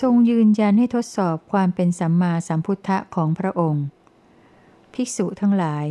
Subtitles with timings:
[0.00, 3.84] ทรงยืนยันให้ทดสอบความเป็นสัมมาสัมพุทธะของพระองค์
[4.94, 5.86] ภิกษุทั้งหลาย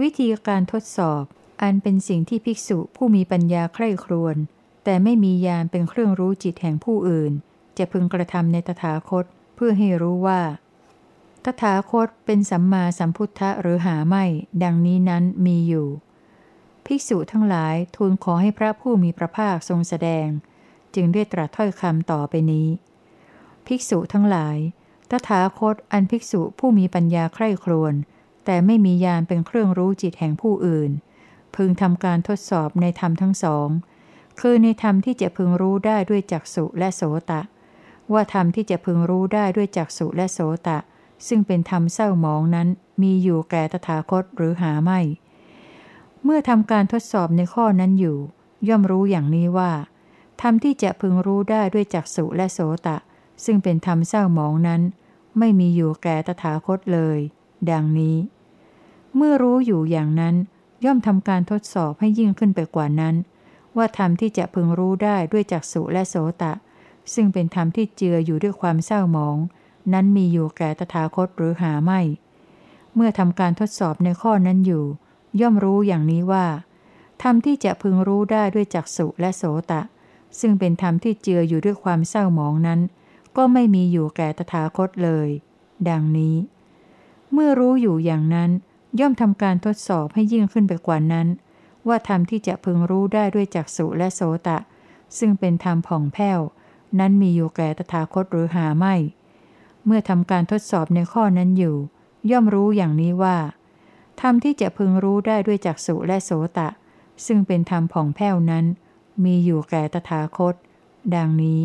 [0.00, 1.22] วิธีการทดสอบ
[1.62, 4.36] อันเป็นสิ่งที่ภิกษุผู้มีปัญญาใคร่ครวญ
[4.84, 7.32] แต่ไม่มียานเป็นเครื่องรู้จิตแห่งผู้อื่น
[7.78, 9.24] จะพึงกระทำในตถาคต
[9.54, 10.42] เพื่อให้รู้ว่า
[11.44, 14.24] ตถาคตเป็นสัมมาสัมพุทธะหรือหาไม่
[14.62, 15.88] ดังนี้นั้นมีอยู่
[16.86, 20.26] ภิกษุทั้งหลายทูลขอให้พระผู้มีพระภาคทรงแสดง
[20.94, 22.68] จึงได้ตรัสถ้อยคำต่อไปนี้
[23.66, 24.58] ภิกษุทั้งหลาย
[25.10, 27.94] ตถาคตอันภิกษุผู้มีปัญญาใคร่ครวญ
[28.44, 30.90] แต่ไม่มียานเป็นเครื่องรู้จิตแห่งผู้อื่น
[31.56, 33.68] พึงทำการทดสอบในธรรมทั้งสอง
[34.40, 37.40] คือในธรรมที่จะพึงรู้ได้ด้วยจักสุและโสตะ
[38.12, 40.78] ว่าธรรมที่จะพึงรู้ได้ด้วยจักสุและโสตะ
[41.26, 42.68] ซึ่งเป็นธรรมเศร้าหมองนั้น
[43.02, 45.00] มีอยู่แก่ตถาคตหรือหาไม่
[46.24, 48.18] เมื่อทำการทดสอบในข้อนั้นอยู่
[48.68, 49.72] ย่อมรู้อย่างนี้ว่า
[50.40, 52.96] ธรรมที่จะพึงรู้ได้ด้วยจักสุและโสตะ
[53.44, 54.82] ซึ่งเป็นธรรมเศร้าหมองนั้น
[55.38, 57.18] ไม่มีอยู่แก่ตถาคตเลย
[57.70, 58.16] ดังนี้
[59.16, 60.34] เมื่อรู้อยู่อย่างนั้น
[60.84, 63.14] ย่อมทำการทดสอบให้ยิ่งขึ้นไปกว่านั้น
[63.76, 66.52] ว่าธรรมที่จะพึงรู้ได้ด้วยจักสุและโสตะ
[67.14, 69.36] ซึ่งเป็นธรรมที่เจืออยู่ด้วยความเศร้าหมอง
[69.92, 72.00] นั้นมีอยู่แก่ตถาคตหรือหาไม่
[72.94, 74.84] เมื่อทำการทดสอบในข้อนั้นอยู่
[75.40, 76.46] ย่อมรู้อย่างนี้ว่า
[77.22, 79.82] ธรรมที่จะพึงรู้ได้ด้วยจักสุและโสตะ
[80.40, 82.80] ซึ่งเป็นธรรมที่เจืออยู่ด้วยความเศร้าหมองนั้น
[83.36, 85.28] ก็ไม่มีอยู่แก่ตถาคตเลย
[85.88, 86.36] ดังนี้
[87.32, 88.50] เมื่อรู้อยู่อย่างนั้น
[89.00, 91.28] ย่อมทำการทดสอบให้ยิ่งขึ้นไปกว่านั้น
[91.88, 94.58] ว่าธรรมที่จะพึงรู้ได้ด้วยจักสุและโสตะ
[95.18, 96.40] ซึ่งเป็นธรรมผ่องแผ้ว
[96.98, 98.94] นั้นมีอยู่แก่ตถาคตหรือหาไม่
[99.84, 101.76] เมื่อทำการทดสอบในข้อนั้นอยู่
[102.30, 103.36] ย่อมรู้อย่างนี้ว่า
[104.20, 106.68] ธรรมที่จะพึงรู้ได้ด้วยจักสุและโสตะ
[107.26, 108.64] ซึ่งเป็นธรรมผ่องแผ้วนั้น
[109.24, 110.54] มีอยู่แก่ตถาคต
[111.14, 111.60] ดังนี้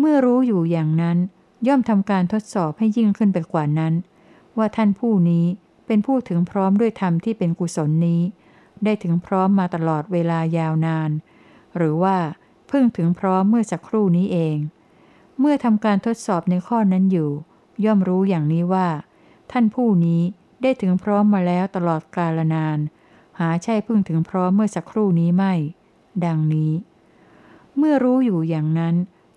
[0.00, 1.18] เมื่อรู้อยู่อย่างนั้น
[1.66, 3.94] ย่อมทำการทดสอบให้ยิ่งขึ้นไปกว่านั้น
[4.58, 5.46] ว่าท่านผู้นี้
[5.86, 8.22] เป็นผู้ถึงพร้อมด้วยธรรมที่เป็นกุศลนี้
[8.84, 11.10] ได้ถึงพร้อมมาตลอดเวลายาวนาน
[11.76, 12.16] หรือว่า
[12.68, 14.56] เพิ่งถึงพร้อมเมื่อสักครู่นี้เอง
[15.40, 17.30] เมื่อทำการทดสอบในข้อนั้นอยู่
[17.84, 18.88] ย่อมรู้อย่างนี้ว่า
[19.52, 20.22] ท่านผู้นี้
[20.62, 22.78] ได้ถึงพร้อมมาแล้วตลอดกาลนาน
[23.38, 25.54] หาใช่เพิ่งถึงพร้อมเมื่อสักครู่นี้ไม่
[26.24, 26.72] ดังนี้
[27.76, 28.94] เมื่อรู้อยู่อย่างนั้น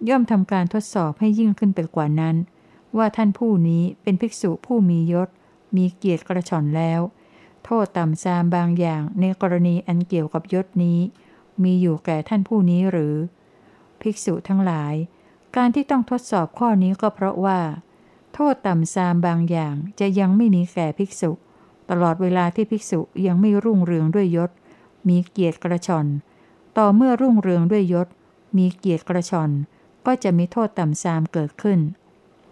[0.10, 2.36] ย่อมทำการทดสอบให้ยิ่งขึ้นไปกว่านั้น
[2.98, 5.30] ว่าท่านผู้นี้เป็นภิกษุผู้มียศ
[5.76, 7.02] มีเกียรติกระชอนแล้ว
[7.66, 11.00] โทษต่ำซามบางอย่างในกรณีอันเกี่ยวกับยศนี้
[11.64, 13.16] มีอยู่แก่ท่านผู้นี้หรือ
[14.02, 14.94] ภิกษุทั้งหลาย
[15.56, 17.60] การที่ต้องทดสอบข้อนี้ก็เพราะว่า
[18.34, 21.32] โทษต่ำซามบางอย่างจะยังไม่มีแก่ภิกษุ
[21.90, 24.52] ตลอดเวลาที่ภิกษุยังไม่รุ่งเรืองด้วยยศ
[25.08, 26.08] มีเกียรติกระชอน
[26.78, 28.08] ต่อเมื่อรุ่งเรืองด้วยยศ
[28.58, 29.52] มีเกียรติกระชอน
[30.06, 31.80] ก็จะมีโทษต่ำซามเกิดขึ้น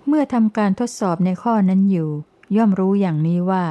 [0.08, 2.10] เมื่อทำการทดสอบในข้อนั้นอยู่
[2.56, 3.66] ย่อมรู้อย่างนี้ว่า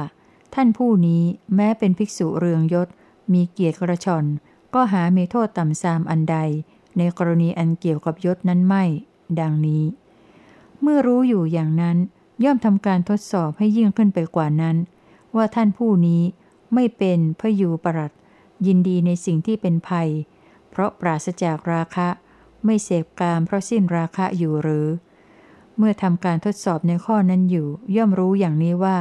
[0.55, 1.23] ท่านผู้นี้
[1.55, 2.87] แม้เป็นภิกษุเรืองยศ
[3.33, 4.25] มีเกียรติกระชอน
[4.73, 6.37] ก็หาเมโทษต่ำซามอันใด
[6.97, 8.83] ในกรณีอันเกี่ยวกับยศนั้นไม่
[9.39, 9.83] ดังนี้
[10.81, 11.97] เมื่อรู้อยู่อย่างนั้น
[12.43, 14.77] ย่อมทำการทดสอบให้ยิ่งขึ้นไปกว่านั้น
[15.35, 16.21] ว่าท่านผู้นี้
[16.73, 18.11] ไม่เป็นพยูปรัต
[18.65, 20.09] ยินดีในสิ่งที่เป็นภัย
[20.69, 22.07] เพราะปราศจากราคะ
[22.65, 24.87] ไม่เสพกามเพราะสิ้นราคะอยู่หรือ
[25.77, 28.99] เมื่อทำการทดสอบในข้อนั้นอยู่ ย่อมรู้อย่างนี้ว่า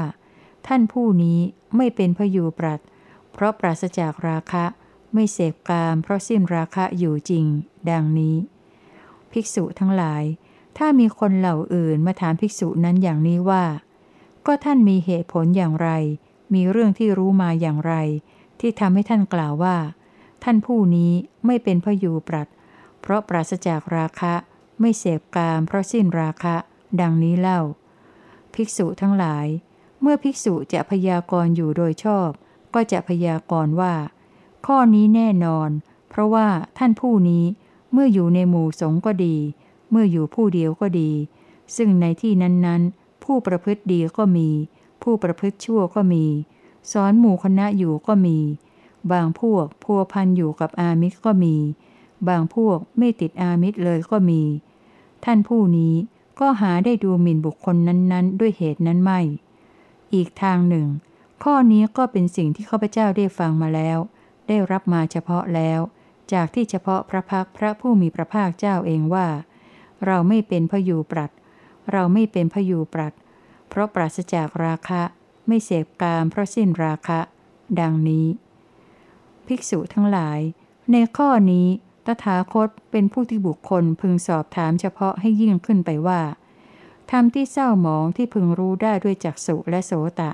[0.66, 1.38] ท่านผู้นี้
[1.76, 2.80] ไม่เป็นพยูปรัต
[3.32, 4.64] เพราะปราศจากราคะ
[5.14, 7.46] ไม่เสพกามเพราะสิ้นราคะอยู่จริง
[7.90, 8.36] ดังนี้
[9.32, 10.22] ภิกษุทั้งหลาย
[10.78, 13.64] ถ้ามีคนเหล่าอื่นมาถามภิกษุนั้นอย่างนี้ว่า
[14.46, 15.88] ก็ท่านมีเหตุผลอย่างไร
[16.54, 17.94] มีเรื่องที่รู้มาอย่างไร
[18.60, 19.76] ที่ทำให้ท่านกล่าวว่า
[20.44, 21.12] ท่านผู้นี้
[21.46, 24.34] ไม่เป็นพยูปรัตเพราะปราศจากราคะ
[24.80, 26.56] ไม่เสพกามเพราะสิ้นราคะ
[27.00, 27.60] ดังนี้เล่า
[28.54, 29.46] ภิกษุทั้งหลาย
[30.00, 32.28] เมื่อภิกษุจะพยากรณ์อยู่โดยชอบ
[32.74, 33.94] ก็จะพยากรณ์ว่า
[34.66, 35.70] ข้อนี้แน่นอน
[36.10, 36.48] เพราะว่า
[36.78, 37.44] ท่านผู้นี้
[37.92, 39.36] เมื่ออยู่ในหมู่สงก็ดี
[39.90, 41.10] เมื่ออยู่ผู้เดียวก็ดี
[41.76, 44.48] ซึ่งในที่นั้นๆ ผู้ประพฤติดีก็มี
[45.02, 46.24] ผู้ประพฤติชั่วก็มี
[46.92, 48.38] สอนหมู่คณะอยู่ก็มี
[49.12, 51.56] บางพวกพัวพันอยู่กับอามิตรก็มี
[52.28, 54.42] บางพวกไม่ติดอามิตรเลยก็มี
[55.24, 55.94] ท่านผู้นี้
[56.40, 59.20] ก็หาได้ดูหมิ่นบุคคลนั้นๆ ด้วยเหตุนั้นไม่
[60.14, 60.86] อีกทางหนึ่ง
[61.42, 63.98] ข้อนี้ก็เป็นสิ่งที่ข้าพเจ้าได้ฟังมาแล้ว
[64.48, 65.80] ได้รับมาเฉพาะแล้ว
[66.32, 69.26] จากที่เฉพาะพระพักพระผู้มีพระภาคเจ้าเองว่า
[70.06, 71.30] เราไม่เป็นพยูปรัด
[71.92, 73.14] เราไม่เป็นพยูปรัด
[73.68, 75.02] เพราะปราศจากราคะ
[75.46, 77.20] ไม่เสพกามเพราะสิ้นราคะ
[77.80, 78.26] ดังนี้
[79.46, 80.40] ภิกษุทั้งหลาย
[80.92, 81.66] ในข้อนี้
[82.24, 86.20] ถาคตเป็นผู้ที่บุคคลพึงสอบถามเฉพาะให้ยิ่งขึ้นไปว่า
[87.10, 90.30] ธรรมที่เศร้าหมองที่พึงรู้ได้ด้วยจักสุและโสตะ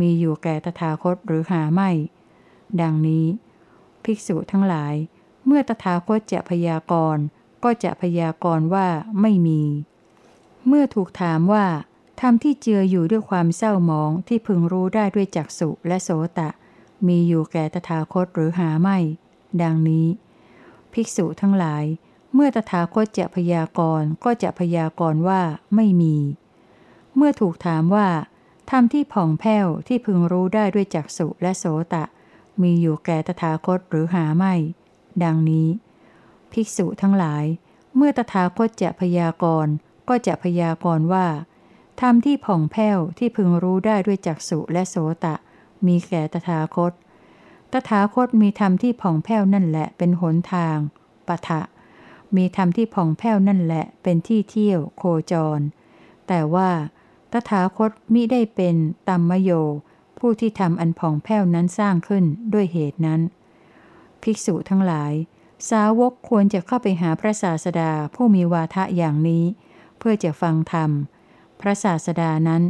[0.00, 1.90] มีอยู่แก่ตถาคตหรือหาไม่
[2.80, 3.26] ดังนี้
[4.04, 4.94] ภิกษุทั้งหลาย
[5.46, 7.24] เมื่อตถาคตจะพยากรณ์
[7.64, 8.88] ก็จะพยากรณ์ว่า
[9.20, 9.62] ไม่มี
[10.66, 11.66] เมื่อถูกถามว่า
[12.20, 16.50] ธรรมที่เจืออยู่ด้วยความเศร้าหมองที่พึงรู้ได้ด้วยจักสุและโสตะ
[17.06, 18.98] มีอยู่แก่ตถาคตหรือหาไม่
[19.62, 20.06] ดังนี้
[20.94, 21.84] ภิกษุทั้งหลาย
[22.34, 25.42] เมื่อตถาคตจะพยากรณ์ก็จะพยากรณ์ว่า
[25.74, 26.16] ไม่มี
[27.16, 28.08] เมื่อถูกถามว่า
[28.70, 31.64] ธรรมที่ผ่องแผ้วที่พึงรู้ได้ด้วยจักสุและโส
[31.94, 32.04] ตะ
[32.62, 34.54] มีอยู่แก่ตถาคตหรือหาไม่
[35.22, 35.68] ดังนี้
[36.52, 37.44] ภิกษุทั้งหลาย
[37.96, 39.72] เมื่อตถาคตจะพยากรณ์
[40.08, 41.26] ก็จะพยากรณ์ว่า
[42.00, 45.34] ธรรมที่ผ่องแผ้วที่พึงรู้ได้ด้วยจักสุและโสตะ
[45.86, 46.92] มีแก่ตถาคต
[47.72, 50.76] ตถาคตมีธรรมที่ผ่องแผ้วนั่นแหละเป็นหนทาง
[51.26, 51.60] ปะทะ
[52.36, 55.02] มีธรรมที่ผ่องแผ้วนั่นแหละเป็นที่เที่ยวโค
[55.32, 55.60] จร
[56.28, 56.70] แต่ว่า
[57.32, 58.76] ตถาคตมิได้เป็น
[59.08, 59.50] ตัมมโย
[60.18, 63.20] ผู้ที่ทำอันผ่องแผ้วนั้นสร้างขึ้นด้วยเหตุนั้น
[64.22, 65.12] ภิกษุทั้งหลาย
[65.70, 69.44] สาวกควรจะเข้าไปหาพระศาสดาผู้มีวาทะอย่างนี้
[69.98, 70.90] เพื่อจะฟังธรรม
[71.60, 72.62] พระศาสดานั้น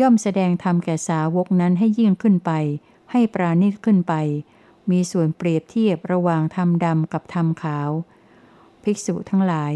[0.00, 2.50] ย่อมแสดงธรรมแก่สาวกนั้นให้ยิ่งขึ้นไป
[3.10, 4.14] ให้ปราณีตขึ้นไป
[4.90, 7.90] มีส่วนเปรียบเทียบระหว่างธรรมดำกับธรรมขาว
[8.82, 9.72] ภิกษุทั้งหลาย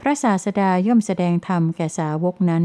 [0.00, 2.64] พระศาสดาย่อมแสดงธรรมแก่สาวกนั้น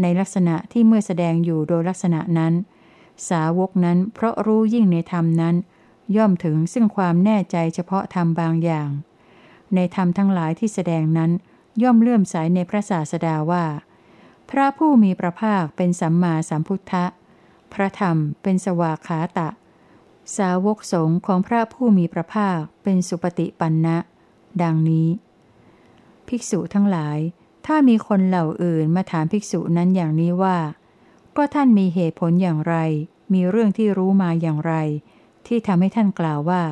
[0.00, 2.54] ในลักษณะที่เมื่อแสดงอยู่โดยลักษณะนั้น
[3.30, 5.56] สาวกนั้นเพราะรู้ยิ่งในธรรมนั้น
[6.16, 8.88] ย่อมถึงซึ่งความแน่ใจเฉพาะธรรมบางอย่าง
[9.74, 11.30] ในธรรมทั้งหลายที่แสดงนั้น
[11.82, 13.64] ย่อมเลื่อมใสในพระศาสดาว่า
[14.50, 17.04] พระผู้มีพระภาคเป็นสัมมาสัมพุทธะ
[17.72, 19.48] พระธรรมเป็นสวากขาตะ
[20.36, 23.96] สาวกสงฆ์ของพระผู้มีพระภาคเป็นสุปฏิปันนะ
[24.62, 25.08] ดังนี้
[26.28, 27.18] ภิกษุทั้งหลาย
[27.66, 30.58] ถ้ามีคนเหล่าอื่นมาถามภิกษุนั้นอย่างนี้ว่า
[31.36, 32.76] ก็ท่านมีเหตุผลอย่างไร
[33.32, 34.74] มีเรื่องที่รู้มาอย่างไร
[35.46, 36.62] ที่ทำให้ท่านกล่าวว่า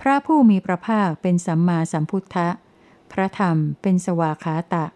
[0.00, 2.48] พระผู้มีพระภาคเป็นสัมมาสัมพุทธะ
[3.12, 4.86] พระธรรมเป็นสวากขาตะ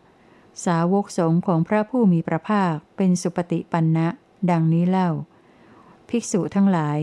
[0.65, 4.09] สาวกสงฆ์ของพระผู้มีพระภาคเป็นสุปฏิปันนะ
[4.51, 5.11] ดังนี้เล่า
[6.09, 6.99] ภิกษุทั้งหลาย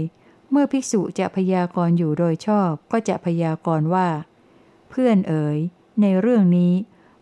[0.52, 4.10] เมื่อภิกษุจะพยากรณ์อยู่โดยชอบก็จะพยากรณ์ว่า
[4.90, 5.58] เพื่อนเอ๋ย
[6.02, 6.74] ในเรื่องนี้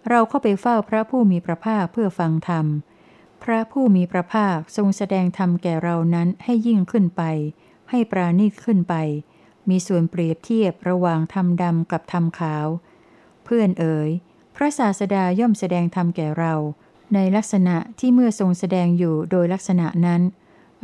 [0.10, 2.66] เราเข้าไปเฝ้าพระผู้มีพระภาคเพื่อฟังธรรม
[3.44, 7.24] พระผู้มีพระภาคทรงแสดงธรรมแก่เรานั้นให้ยิ่งขึ้นไป
[7.90, 8.96] ให้ปราณีตขึ้นไป
[9.70, 12.68] มีส่วนเปรียบเทียบระหว่างธรรมดำกับธรรมขาว
[13.44, 14.10] เพื่อนเอ๋ย
[14.56, 16.54] พระศาสดาย่อมแสดงธรรมแก่เรา
[17.14, 20.22] ในลักษณะที่เมื่อทรงแสดงอยู่โดยลักษณะนั้น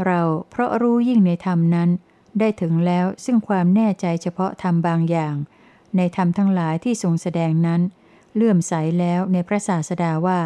[0.05, 1.89] เราเพราะรู้ยิ่งในธรรมนั้น
[2.39, 5.35] ได้ถึงแล้วซึ่งความแน่ใจเฉพาะธรรมบางอย่าง
[5.97, 7.81] ในธรรมทั้งหลายที่ทรงแสดงนั้น
[8.35, 10.41] เลื่อมใสแล้วในพระศาสดาว่า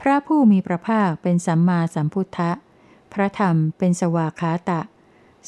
[0.00, 2.50] พระผู้มีพระภาคเป็นสัมมาสัมพุทธะ
[3.12, 4.80] พระธรรมเป็นสวากขาตะ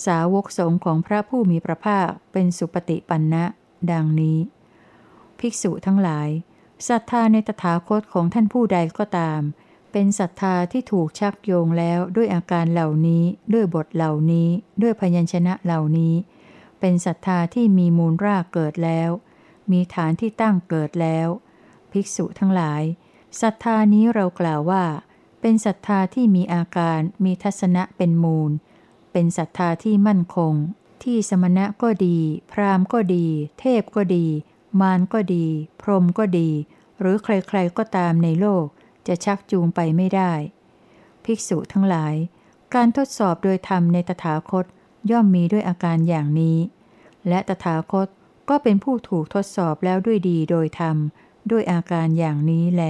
[0.04, 3.44] สาวกสงของพระผู้มีพระภาคเป็นสุปฏิปันนะ
[3.92, 4.38] ดังนี้
[5.38, 6.28] ภิกษุทั้งหลาย
[6.88, 9.40] ศรัทธาในตถาคตของท่านผู้ใดก็ตาม
[9.92, 14.48] เป็นศรัทธาที่ถูกชักโยงแล้วด้วยอาการเหล่านี้ ด้วยบทเหล่านี้
[14.82, 16.14] ด้วยพยัญชนะเหล่านี้
[16.80, 19.10] เป็นศรัทธาที่มีมูลรากเกิดแล้ว
[19.70, 21.28] มีฐานที่ตั้งเกิดแล้ว
[21.92, 22.82] ภิกษุทั้งหลาย
[23.40, 24.84] ศรัทธานี้เรากล่าวว่า
[25.40, 28.50] เป็นศรัทธาที่มีอาการมีทัศนะเป็นมูล
[29.12, 30.54] เป็นศรัทธาที่มั่นคง
[31.02, 32.18] ที่สมณะก็ดี
[32.52, 33.26] พราหมณ์ก็ดี
[33.58, 34.26] เทพก็ดี
[34.80, 35.46] มารก็ดี
[35.82, 36.48] พรหมก็ดี
[37.00, 38.66] หรือใครๆก็ตามในโลก
[39.06, 40.32] จะชักจูงไปไม่ได้
[41.24, 42.14] ภิกษุทั้งหลาย
[42.74, 44.64] การทดสอบโดยธรรมในตถาคต
[45.10, 46.58] ย่อมมีด้วยอาการอย่างนี้
[47.28, 48.08] และตถาคต
[48.48, 50.96] ก็เป็นผู้ถูกทดสอบแล้วด้วยดีโดยธรรม
[51.50, 52.84] ด้วยอาการอย่างนี้แล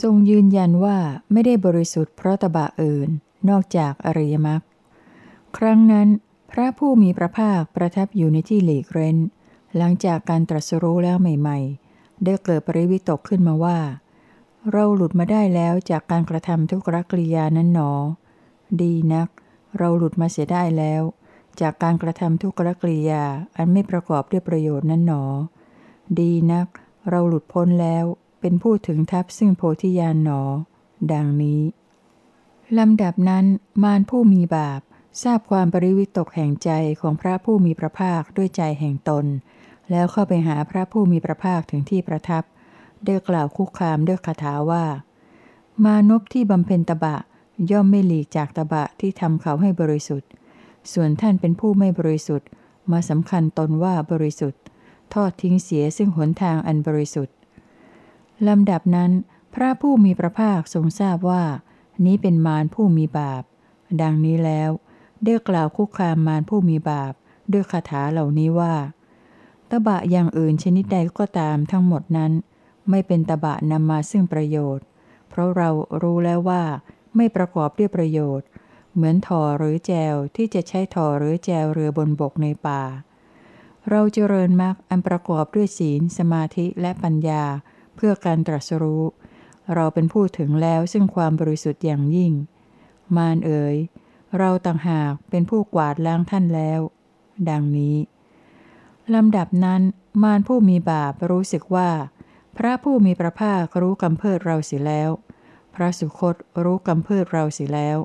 [0.00, 0.98] ทรงยืนยันว่า
[1.32, 3.10] ไม่ได้บริสุทธิ์เพราะตบะอื่น
[3.50, 4.62] นอกจากอริยมรรค
[5.56, 6.08] ครั้งนั้น
[6.50, 9.16] พระผู้มีพระภาคประทับอยู่ในที่หลีกเร้น
[9.76, 11.58] หลังจากการตรัสรู้แล้วใหม่
[11.92, 13.78] ๆ ได้เกิดปริวิตกขึ้นมาว่า
[14.72, 17.92] เราหลุดมาได้แล้วจากการกระทำทุกรกริยานั้นหนอ
[18.82, 19.28] ดีนัก
[19.78, 21.02] เราหลุดมาเสียได้แล้ว
[21.60, 23.24] จากการกระทำทุกรกริยา
[23.56, 25.24] อันไม่ประกอบด้วยประโยชน์นั้นหนอ
[26.18, 26.66] ดีนัก
[27.08, 28.04] เราหลุดพ้นแล้ว
[28.40, 30.42] เป็นผู้ถึงทัพซึ่งโพธิญาณหนอ
[31.12, 31.60] ดังนี้
[32.78, 33.44] ลำดับนั้น
[33.82, 34.80] มารผู้มีบาป
[35.22, 36.70] ทราบความปริวิตกแห่งใจ
[37.00, 39.26] ของพระผู้มีพระภาคด้วยใจแห่งตน
[39.90, 42.42] แล้วเข้าไปหาพระผู้มีพระภาคถึงที่ประทับ
[43.04, 44.84] ได้กล่าวคุกคามด้วยคาถาว่า
[45.84, 47.16] มานพที่บำเพ็ญตบะ
[47.70, 50.30] ย่อมไม่หลีกจากตบะที่ทำเขาให้บริสุทธิ์
[50.92, 52.48] ส่วนท่านเป็นผู้ไม่บริสุทธิ์
[52.92, 54.62] มาสำคัญตนว่าบริสุทธิ์
[55.14, 57.34] ทอดทิ้งเสียซึ่งหนทางอันบริสุทธิ์
[58.48, 59.10] ลำดับนั้น
[59.54, 61.44] พระผู้มีพระภาคทรงทราบว่า
[62.04, 63.42] นี้เป็นมารผู้มีบาป
[64.02, 64.70] ดังนี้แล้ว
[65.24, 67.12] ได้กล่าวคุกคามมารผู้มีบาป
[67.52, 68.74] ด้วยคาถาเหล่านี้ว่า
[69.70, 72.32] ตบะอย่างอื่นชนิดใดก็ตามทั้งหมดนั้น
[72.90, 74.84] ไม่เป็นตบะนำมาซึ่งประโยชน์
[75.28, 75.70] เพราะเรา
[76.02, 76.62] รู้แล้วว่า
[77.16, 78.46] ไม่ประกอบด้วยประโยชน์
[78.94, 82.82] เหมือนถอหรือแจวที่จะใช้ถอหรือแจวเรือบนบกในป่า
[83.90, 87.44] เราเจริญมรรคอันประกอบด้วยศีล สมาธิและปัญญา
[87.96, 89.04] เพื่อการตรัสรู้
[89.74, 92.32] เราเป็นผู้ถึงแล้วซึ่งความบริสุทธิ์อย่างยิ่ง
[93.16, 93.76] มารเอ๋ย
[94.38, 96.80] เราต่างหากเป็นผู้กวาดล้างท่านแล้ว
[97.50, 97.96] ดังนี้
[99.14, 99.82] ลำดับนั้น
[100.22, 101.90] มารผู้มีบาปรู้สึกว่า
[102.56, 105.10] พระผู้มีพระภาครู้กำเพิดเราเสียแล้ว
[105.74, 107.98] พระสุคตรู้กำเพิดเราเสียแล้ว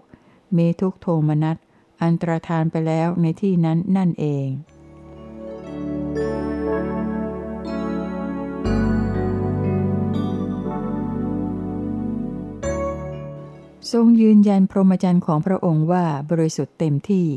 [0.58, 1.58] มีทุกโทมนัส
[2.02, 4.48] อันตรธานไปแล้วในที่นั้นนั่นเอง
[13.92, 17.28] ทรงยืนยันพรหมจรรย์ของพระองค์ว่าบริสุทธิ์เต็มที่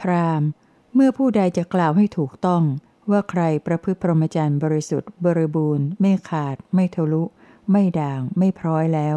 [0.00, 0.48] พราหมณ์
[0.94, 2.62] เมื่อผู้ใดจะกล่าวให้ถูกต้อง
[3.10, 7.22] ว่าใครประพฤติพรหมจรรย์บริสุทธิ์บริบูรณ์ ไม่ขาด ไม่ทะลุ
[7.70, 9.16] ไม่ด่าง ไม่พร้อยแล้ว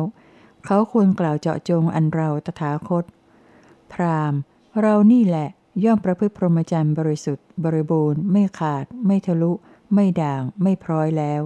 [0.65, 3.05] เขาควรกล่าวเจาะจงอันเราตถาคต
[3.93, 4.39] พราหมณ์
[4.81, 5.49] เรานี่แหละ
[5.83, 9.51] ย่อมประพฤติพรหมจรรย์บริสุทธิ์ บริบูรณ์ ไม่ขาด ไม่ทะลุ
[9.93, 11.41] ไม่ด่าง ไม่พร้อยแล้ว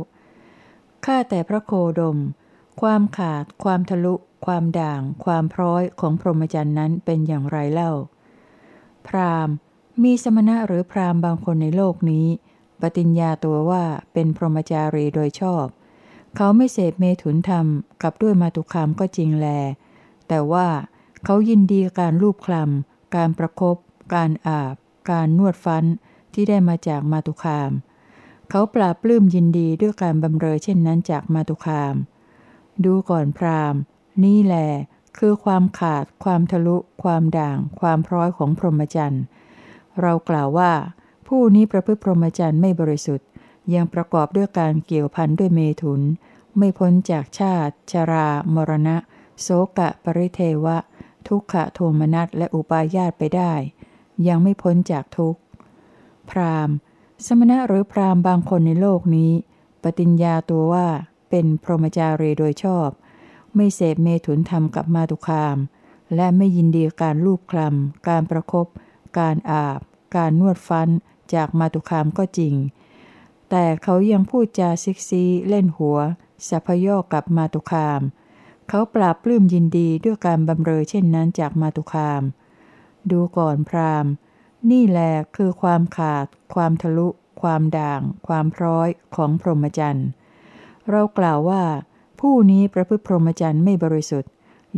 [1.06, 2.17] ข้าแต่พระโคดม
[2.82, 4.13] ความขาด ความทะลุ
[4.46, 7.91] ความด่าง ความพร้อยของพรหมจรรย์นั้นเป็นอย่างไรเล่า
[9.08, 9.50] พราม
[10.03, 12.27] มีสมณะหรือพรามบางคนในโลกนี้
[12.82, 15.65] ปฏิญญาตัวว่าเป็นพรหมจารีโดยชอบ
[16.36, 17.65] เขาไม่เสพเมถุนธรรม
[18.01, 19.48] กับด้วยมาตุคามก็จริงแล
[20.27, 20.67] แต่ว่า
[21.24, 23.77] เขายินดีการรูปคลำการประครบ
[24.13, 24.75] การอาบ
[25.12, 25.84] การนวดฟัน
[26.34, 27.72] ที่ได้มาจากมาตุคาม
[28.50, 31.96] เขาปราบปลื้มยินดีด้วยการบำเรอเช่นนั้นจากมาตุคาม
[32.86, 33.75] ดูก่อนพราหม
[34.24, 34.55] นี่แหล
[35.17, 39.24] คือความขาด ความทะลุ ความด่าง ความพร้อยของพรหมจรรย์
[40.01, 40.71] เรากล่าวว่า
[41.27, 43.27] ผู้นี้ประพฤติพรหมจรรย์ไม่บริสุทธิ์
[43.74, 46.01] ยังประกอบด้วยการเกี่ยวพันด้วยเมถุน
[46.57, 48.97] ไม่พ้นจากชาติ ชรา มรณะ
[49.41, 49.47] โส
[49.77, 50.77] กะ ปริเทวะ
[51.27, 53.53] ทุกขะโทมนัสและอุปาญาตไปได้
[54.27, 55.39] ยังไม่พ้นจากทุกข์
[56.29, 56.69] พราม
[57.25, 59.31] สมณะหรือพรามบางคนในโลกนี้
[59.83, 60.88] ปฏิญญาตัวว่า
[61.29, 62.89] เป็นพรหมจารีโดยชอบ
[63.57, 65.57] ไม่เสพเมถุนธรรมกับมาตุคาม
[66.15, 68.67] และไม่ยินดีการลูบคลำการประครบ
[69.19, 69.79] การอาบ
[70.15, 70.89] การนวดฟัน
[71.33, 72.55] จากมาตุคามก็จริง
[73.49, 75.97] แต่เขายังพูดจาซิกซีเล่นหัว
[76.47, 78.01] สัพยอกกับมาตุคาม
[78.69, 82.21] เขาปราบปลื้มยินดีด้วยการบำเรอเช่นนั้นจากมาตุคาม
[83.11, 84.05] ดูก่อนพราม
[84.71, 87.07] นี่แหละคือความขาด ความทะลุ
[87.41, 90.07] ความด่าง ความพร้อยของพรหมจรรย์
[90.89, 91.63] เรากล่าวว่า
[92.19, 94.31] ผู้นี้ประพฤติพรหมจรรย์ไม่บริสุทธิ์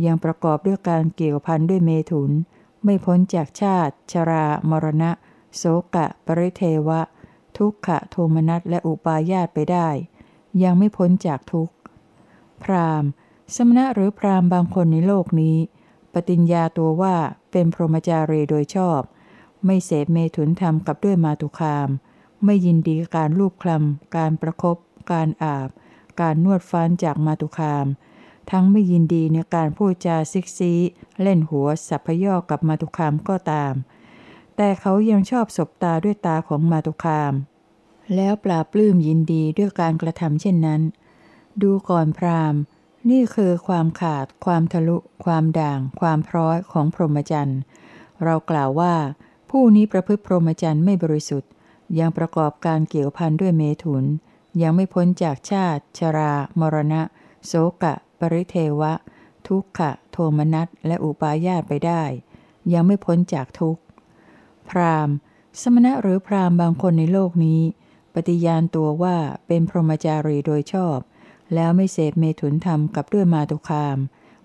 [0.04, 2.30] ยังประกอบด้วยการเกี่ยวพันด้วยเมถุน
[2.84, 5.10] ไม่พ้นจากชาติ ชรา มรณะ
[5.56, 5.62] โส
[5.94, 7.00] กะ ปริเทวะ
[7.56, 9.88] ทุกขะโทมนัสและอุปาญาตไปได้
[10.62, 11.74] ยังไม่พ้นจากทุกข์
[12.62, 13.04] พราม
[13.54, 15.56] สมณะหรือพรามบางคนในโลกนี้
[16.12, 17.16] ปฏิญญาตัวว่า
[17.50, 19.00] เป็นพรหมจารีโดยชอบ
[19.64, 21.88] ไม่เสพเมถุนธรรมกับด้วยมาตุคาม
[22.44, 24.76] ไม่ยินดีการรูปคลำการประครบ
[25.12, 25.68] การอาบ
[26.20, 27.86] การนวดฟันจากมาตุคาม
[28.50, 30.74] ทั้งไม่ยินดีในการพูดจาซิกซี
[31.22, 33.74] เล่นหัวสัพยอกกับมาตุคามก็ตาม
[34.56, 37.32] แต่เขายังชอบสบตาด้วยตาของมาตุคาม
[38.14, 40.80] แล้วปราบปลื้มยินดีด้วยการกระทำเช่นนั้น
[41.62, 42.54] ดูก่อนพราม
[43.10, 47.60] นี่คือความขาด ความทะลุ ความด่าง ความพร้อยของพรหมจรรย์
[48.24, 48.94] เรากล่าวว่า
[49.50, 51.50] ผู้นี้ประพฤติพรหมจรรย์ไม่บริสุทธิ์
[51.98, 54.04] ยังประกอบการเกี่ยวพันด้วยเมถุน
[54.62, 57.02] ยังไม่พ้นจากชาติ ชรา มรณะ
[57.46, 57.52] โส
[57.82, 58.92] กะ ปริเทวะ
[59.46, 62.02] ทุกขะ โทมนัส และอุปาญาตไปได้
[62.72, 63.82] ยังไม่พ้นจากทุกข์
[64.68, 65.08] พราม
[65.60, 67.60] สมณะหรือพรามบางคนในโลกนี้
[68.14, 69.16] ปฏิญาณตัวว่า
[69.46, 70.98] เป็นพรหมจารีโดยชอบ
[71.54, 73.98] แล้วไม่เสพเมถุนธรรมกับด้วยมาตุคาม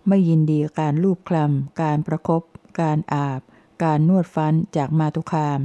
[0.08, 2.42] ไม่ยินดีการลูบคลำการประครบ
[2.82, 3.42] การอาบ
[3.84, 5.60] การนวดฟันจากมาตุคาม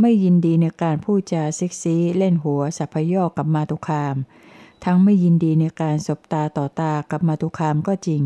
[0.00, 4.16] ไม่ยินดีในการพูดจาซิกซีเล่นหัวสัพยอกกับมาตุคาม
[4.84, 8.22] ทั้งไม่ยินดีในการสบตาต่อตากับมาตุคามก็จริง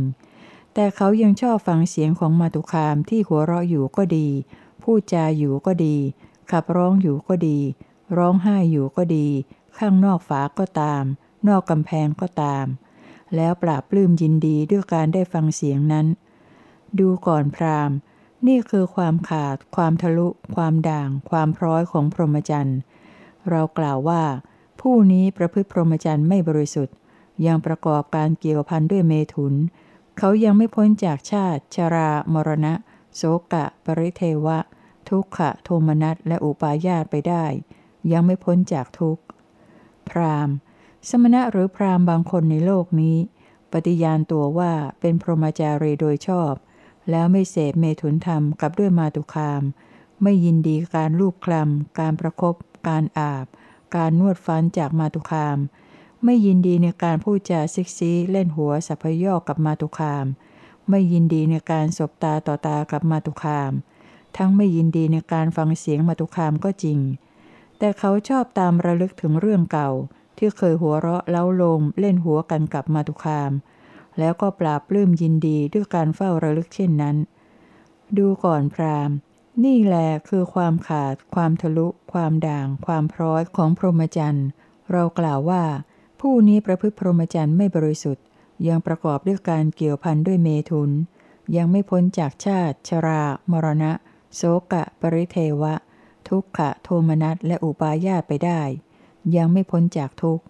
[0.74, 4.28] แต่เขายังชอบฟังเสียงของมาตุคามที่หัวเราะอยู่ก็ดี
[4.82, 5.96] พูดจาอยู่ก็ดี
[6.50, 7.58] ขับร้องอยู่ก็ดี
[8.16, 9.26] ร้องไห้อยู่ก็ดี
[9.78, 11.04] ข้างนอกฝาก็ตาม
[11.48, 12.66] นอกกำแพงก็ตาม
[13.34, 16.06] แล้วปราบปลื้มยินดีด้วยการได้ฟังเสียงนั้น
[16.98, 17.90] ดูก่อนพราม
[18.46, 22.78] นี่คือความขาด ความทะลุ ความด่าง ความพร้อยของพรหมจรรย์
[23.50, 24.22] เรากล่าวว่า
[24.80, 26.96] ผู้นี้ประพฤติพรหมจรรย์ไม่บริสุทธิ์
[27.46, 29.54] ยังประกอบการเกี่ยวพันด้วยเมถุน
[30.18, 32.74] เขายังไม่พ้นจากชาติ ชรา มรณะ
[33.16, 33.22] โส
[33.52, 34.58] กะ ปริเทวะ
[35.08, 37.44] ทุกขะ โทมนัส และอุปาญาตไปได้
[38.12, 39.22] ยังไม่พ้นจากทุกข์
[40.08, 40.48] พราม
[41.08, 43.16] สมณะหรือพรามบางคนในโลกนี้
[43.72, 46.52] ปฏิญาณตัวว่าเป็นพรหมจารีโดยชอบ
[47.10, 49.62] แล้วไม่เสพเมถุนธรรมกับด้วยมาตุคาม
[50.22, 52.54] ไม่ยินดีการลูบคลำการประครบ
[52.88, 53.46] การอาบ
[53.96, 55.58] การนวดฟันจากมาตุคาม
[56.24, 60.26] ไม่ยินดีในการพูดจาซิกซีเล่นหัวสัพยอกกับมาตุคาม
[60.90, 63.72] ไม่ยินดีในการสบตาต่อตากับมาตุคาม
[64.36, 66.98] ทั้งไม่ยินดีในการฟังเสียงมาตุคามก็จริง
[67.78, 69.90] แต่เขาชอบตามระลึกถึงเรื่องเก่า
[70.38, 73.50] ที่เคยหัวเราะเล้าลมเล่นหัวกันกับมาตุคาม
[74.18, 77.16] แล้วก็ปราบปลื้มยินดีด้วยการเฝ้าระลึกเช่นนั้น
[78.18, 79.10] ดูก่อนพราม
[79.64, 84.46] นี่แหละคือความขาด ความทะลุ ความด่าง ความพร้อยของพรหมจรรย์
[84.92, 85.64] เรากล่าวว่า
[86.20, 88.24] ผู้นี้ประพฤติพรหมจรรย์ไม่บริสุทธิ์
[88.68, 90.90] ยังประกอบด้วยการเกี่ยวพันด้วยเมถุน
[91.56, 93.92] ยังไม่พ้นจากชาติ ชรา มรณะ
[94.34, 94.42] โส
[94.72, 95.74] กะ ปริเทวะ
[96.28, 98.60] ทุกขะ โทมนัสและอุปาญาตไปได้
[99.36, 100.44] ยังไม่พ้นจากทุกข์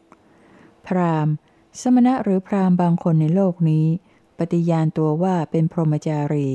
[0.86, 1.28] พราม
[1.80, 3.86] สมณะหรือพราหมณ์บางคนในโลกนี้
[4.38, 6.48] ปฏิญาณตัวว่าเป็นพรหมจารี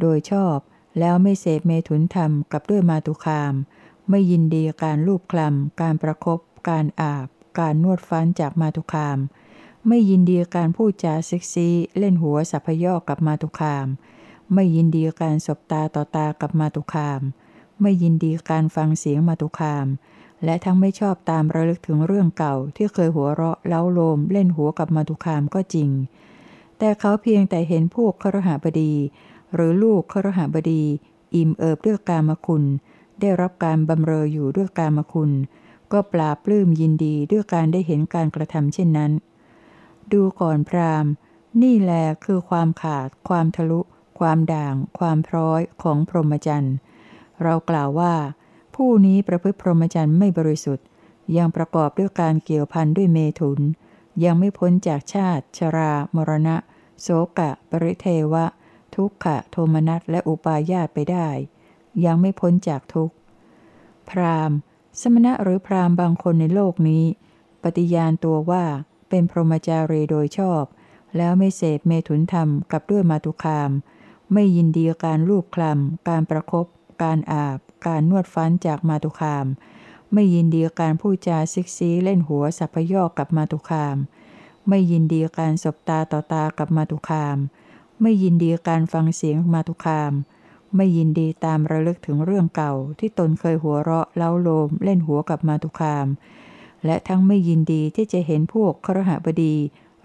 [0.00, 0.56] โดยชอบ
[0.98, 3.54] แล้วไม่เสพเมถุนธรรมกับด้วยมาตุคาม
[4.10, 7.26] ไม่ยินดีการลูบคลำการประครบการอาบ
[7.58, 9.18] การนวดฟันจากมาตุคาม
[9.88, 13.86] ไม่ยินดีการพูดจาเซ็กซีเล่นหัวสัพยอกกับมาตุคาม
[14.54, 17.20] ไม่ยินดีการสบตาต่อตากับมาตุคาม
[17.80, 19.86] ไม่ยินดีการฟังเสียงมาตุคาม
[20.44, 25.90] และทั้งไม่ชอบตามระลึกถึงเรื่องเก่าที่เคยหัวเราะเล้าโลมเล่นหัวกับมาตุคามก็จริง
[26.78, 28.92] แต่เขาเพียงแต่เห็นพวกครหบดี
[29.54, 30.82] หรือลูกครหบดี
[31.34, 32.64] อิ่มเอิบด้วยกามคุณ
[33.20, 35.30] ได้รับการบำเรออยู่ด้วยกามคุณ
[35.92, 39.12] ก็ปลาปลื้มยินดีด้วยการได้เห็นการกระทำเช่นนั้น
[40.12, 41.06] ดูก่อนพราม
[41.62, 43.80] นี่แหละคือความขาด ความทะลุ
[44.18, 46.74] ความด่าง ความพร้อยของพรหมจรรย์
[47.42, 48.14] เรากล่าวว่า
[48.74, 50.86] ผู้นี้ประพฤติพรหมจรรย์ไม่บริสุทธิ์
[51.36, 53.60] ยังประกอบด้วยการเกี่ยวพันด้วยเมถุน
[54.24, 56.56] ยังไม่พ้นจากชาติ ชรา มรณะ
[57.00, 57.08] โส
[57.38, 58.44] กะ ปริเทวะ
[58.94, 61.28] ทุกขะ โทมนัสและอุปาญาตไปได้
[62.04, 63.14] ยังไม่พ้นจากทุกข์
[64.10, 64.50] พราม
[65.00, 67.04] สมณะหรือพรามบางคนในโลกนี้
[67.62, 68.64] ปฏิญาณตัวว่า
[69.08, 70.64] เป็นพรหมจารีโดยชอบ
[71.16, 73.70] แล้วไม่เสพเมถุนธรรมกับด้วยมาตุคาม
[74.32, 76.66] ไม่ยินดีการลูบคลำการประครบ
[77.02, 79.46] การอาบ การนวดฟันจากมาตุคาม
[80.12, 83.96] ไม่ยินดีการพูดจาซิกซีเล่นหัวสัพยอกกับมาตุคาม
[84.68, 87.36] ไม่ยินดีการสบตาต่อตากับมาตุคาม
[88.00, 90.12] ไม่ยินดีการฟังเสียงมาตุคาม
[90.76, 96.06] ไม่ยินดีตามระลึกถึงเรื่องเก่าที่ตนเคยหัวเราะเล้าโลมเล่นหัวกับมาตุคาม
[96.84, 99.56] และทั้งไม่ยินดีที่จะเห็นพวกครหบดี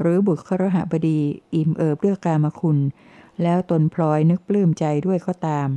[0.01, 1.19] หรือบุตรครหบดี
[1.55, 2.77] อิ่มเอิบด้วยกามคุณ
[3.43, 5.69] แล้วตนพลอยนึกปลื้มใจด้วยก็ตาม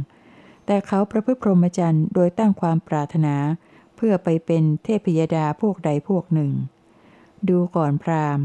[0.73, 3.37] แต่เขาประพฤติพรหมจรรย์โดยตั้งความปรารถนา
[3.97, 6.53] เพื่อไปเป็นเทพยดาพวกใดพวกหนึ่ง
[7.49, 8.39] ดูก่อนพราม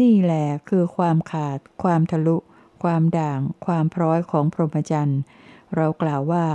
[0.00, 2.36] นี่แหละคือความขาด ความทะลุ
[2.82, 5.20] ความด่าง ความพร้อยของพรหมจรรย์
[5.74, 6.46] เรากล่าวว่า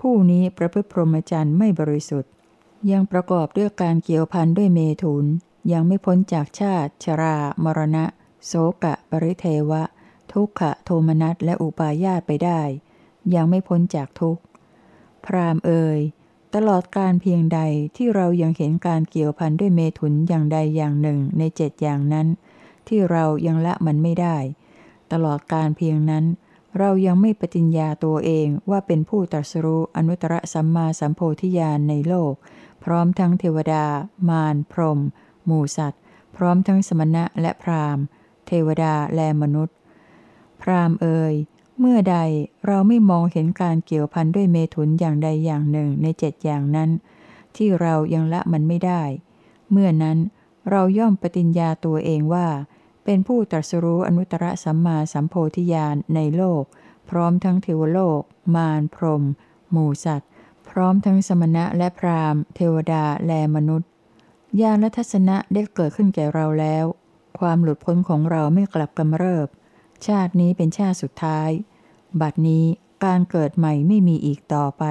[0.00, 2.32] ผู้นี้ประพฤติพรหมจรรย์ไม่บริสุทธิ์
[2.90, 5.24] ยังประกอบด้วยการเกี่ยวพันด้วยเมถุน
[5.72, 8.04] ยังไม่พ้นจากชาติ ชรา มรณะ
[8.46, 8.52] โส
[8.84, 9.82] กะ ปริเทวะ
[10.32, 12.60] ทุกขะ โทมนัสและอุปาญาตไปได้
[13.34, 14.42] ยังไม่พ้นจากทุกข์
[15.26, 16.00] พรามเอ่ย
[16.54, 17.60] ตลอดการเพียงใด
[17.96, 22.26] ที่เรายังเห็นการเกี่ยวพันด้วยเมถุนอย่างใดอย่างหนึ่งในเจ็ดอย่างนั้น
[22.88, 24.36] ที่เรายังละมันไม่ได้
[25.12, 26.24] ตลอดการเพียงนั้น
[26.78, 32.34] เรายังไม่ปฏิญญาตัวเองว่าเป็นผู้ตรัสรู้อนุตตรสัมมาสัมโพธิญาณในโลก
[32.84, 33.84] พร้อมทั้งเทวดา
[34.28, 35.00] มาร พรหม
[35.44, 36.02] หมูสัตว์
[36.36, 37.98] พร้อมทั้งสมณะและพราม
[38.46, 39.76] เทวดาและมนุษย์
[40.62, 41.34] พรามเอ่ย
[41.80, 42.16] เมื่อใด
[42.66, 46.90] เราไม่มองเห็นการเกี่ยวพันด้วยเมถุนอย่างใดอย่างหนึ่งในเจ็ดอย่างนั้น
[47.56, 49.02] ที่เรายังละมันไม่ได้
[49.70, 50.18] เมื่อนั้น
[50.70, 52.48] เราย่อมปฏิญญาตัวเองว่า
[53.04, 56.62] เป็นผู้ตรัสรู้อนุตตรสัมมาสัมโพธิญาณในโลก
[57.08, 58.20] พร้อมทั้งเทวโลก
[58.54, 59.22] มารพรหม
[59.70, 60.30] หมู่สัตว์
[60.68, 63.88] พร้อมทั้งสมณะและพราหมณ์ เทวดาและมนุษย์
[64.60, 66.84] ญาณทัศนะได้เกิดขึ้นแก่เราแล้ว
[67.38, 69.48] ความหลุดพ้นของเราไม่กลับกำเริบ
[70.06, 71.50] ชาตินี้เป็นชาติสุดท้าย
[72.20, 72.64] บัดนี้
[73.04, 74.84] การเกิดใหม่ไม่มีอีกต่อไป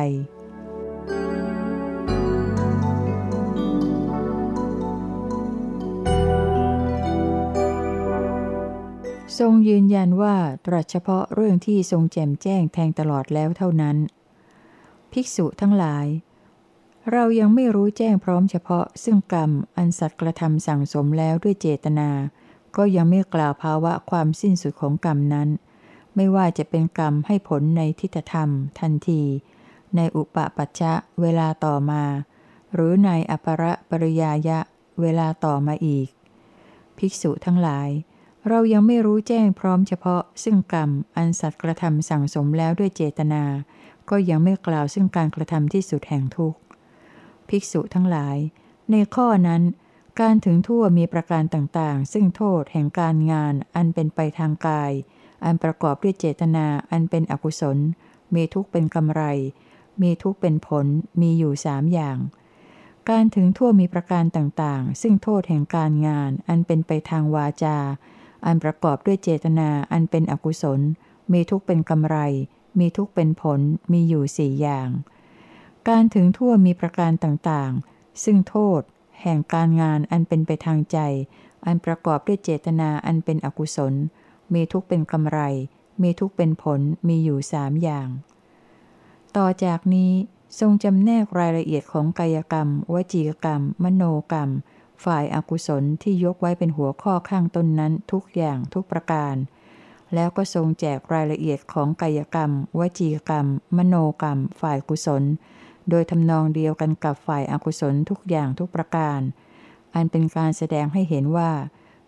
[9.39, 13.97] ทรงยืนยันว่าตรัสเฉพาะเรื่องที่ทรงแจมแจ้งแทงตลอดแล้วเท่านั้น
[15.11, 16.05] ภิกษุทั้งหลาย
[17.11, 22.09] เรายังไม่รู้แจ้งพร้อมเฉพาะ ซึ่งกรรมอันสัตว์กระทำสั่งสมแล้วด้วยเจตนา
[22.75, 25.49] ก็ยังไม่กล่าวภาวะความสิ้นสุดของกรรมนั้น
[26.21, 29.23] ไม่ว่าจะเป็นกรรมให้ผลในทิฏฐธรรม ทันที
[29.95, 32.03] ในอุปปัชชะเวลาต่อมา
[32.73, 34.59] หรือในอปรปริยายะ
[35.01, 36.07] เวลาต่อมาอีก
[36.97, 37.89] ภิกษุทั้งหลาย
[38.47, 43.43] เรายังไม่รู้แจ้งพร้อมเฉพาะ ซึ่งกรรมอันสัตว์กระทำสั่งสมแล้วด้วยเจตนา
[44.09, 46.59] ก็ยังไม่กล่าวซึ่งการกระทำที่สุดแห่งทุกข์
[47.49, 48.37] ภิกษุทั้งหลาย
[48.91, 49.61] ในข้อนั้น
[50.19, 54.93] การถึงทั่วมีประการต่างๆ ซึ่งโทษแห่งการงานอันเป็นไปทางกาย
[55.43, 57.77] อันประกอบด้วยเจตนาอันเป็นอกุศล
[58.35, 59.21] มีทุกข์เป็นกำไร
[60.01, 60.85] มีทุกข์เป็นผล
[61.21, 62.17] มีอยู่สามอย่าง
[63.09, 67.77] การถึงทั่วมีประการต่างๆ ซึ่งโทษแห่งการงาน อันเป็นไปทางวาจา
[68.45, 70.79] อันประกอบด้วยเจตนาอันเป็นอกุศล
[71.33, 72.17] มีทุกเป็นกำไร
[72.79, 73.59] มีทุกเป็นผล
[73.91, 74.89] มีอยู่สี่อย่าง
[75.89, 78.81] การถึงทั่วมีประการต่างๆ ซึ่งโทษ
[79.21, 80.97] แห่งการงานอันเป็นไปทางใจ
[81.65, 83.93] อันประกอบด้วยเจตนาอันเป็นอกุศล
[84.53, 85.39] มีทุกเป็นกำไร
[86.01, 88.07] มีทุกเป็นผลมีอยู่สามอย่าง
[89.37, 90.11] ต่อจากนี้
[90.59, 94.49] ทรงจำแนกรายละเอียดของกายกรรม วจีกรรม มโนกรรม
[95.03, 99.35] ฝ่ายอากุศลที่ยกไว้เป็นหัวข้อข้างต้นนั้นทุกอย่างทุกประการ
[100.13, 103.45] แล้วก็ทรงแจกรายละเอียดของกายกรรม วจีกรรม
[103.77, 105.23] มโนกรรม ฝ่ายกุศล
[105.89, 109.19] โดยทำนองเดียวกันกับฝ่ายอากุศลทุกอย่างทุกประการ
[109.95, 111.51] อันเป็นการแสดงให้เห็นว่า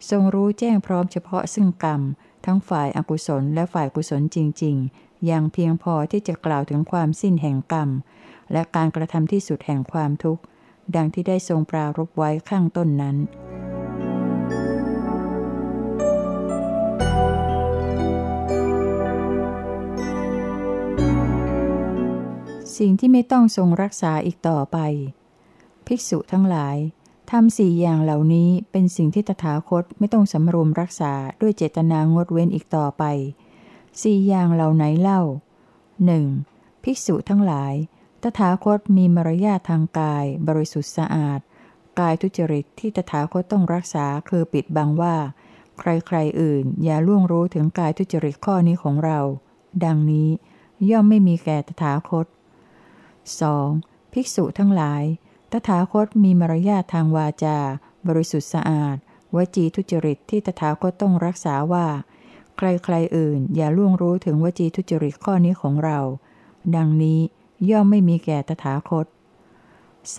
[0.10, 2.02] ทรงรู้แจ้งพร้อมเฉพาะซึ่งกรรม
[2.46, 7.90] ทั้งฝ่ายอากุศลและฝ่ายกุศลจริง ๆ อย่างเพียงพอที่จะกล่าวถึงความสิ้นแห่งกรรม
[8.52, 10.44] และการกระทำที่สุดแห่งความทุกข์
[10.96, 13.18] ดังที่ได้ทรงปรารบไว้ข้างต้นนั้น
[22.78, 24.78] สิ่งที่ไม่ต้องทรงรักษาอีกต่อไป
[25.86, 26.78] ภิกษุทั้งหลาย
[27.36, 33.04] ทำสี่อย่างเหล่านี้เป็นสิ่งที่ตถาคตไม่ต้องสำรวมรักษาด้วยเจตนางดเว้นอีกต่อไป
[34.02, 35.22] สี่อย่างเหล่าไหนเล่า
[36.06, 36.26] หนึ่ง
[36.84, 37.74] ภิกษุทั้งหลาย
[38.24, 41.40] ตถาคตมีมารยาททางกาย บริสุทธิ์สะอาด
[42.00, 45.16] กายทุจริตที่ตถาคตต้องรักษาคือปิดบังว่า
[45.80, 49.20] ใครๆอื่น อย่าล่วงรู้ถึงกายทุจริตข้อนี้ของเรา
[49.86, 50.30] ดังนี้
[50.90, 52.26] ย่อมไม่มีแก่ตถาคต
[53.40, 54.14] 2.
[54.14, 55.04] ภิกษุทั้งหลาย
[55.52, 57.58] ตถาคตมีมารยาททางวาจา
[58.08, 58.98] บริสุทธิ์สะอาด
[59.36, 61.88] วจีทุจริตที่ตถาคตต้องรักษาว่า
[62.58, 66.00] ใครๆอื่น อย่าล่วงรู้ถึงวจีทุจริตข้อนี้ของเรา
[66.76, 67.20] ดังนี้
[67.70, 69.06] ย่อมไม่มีแก่ตถาคต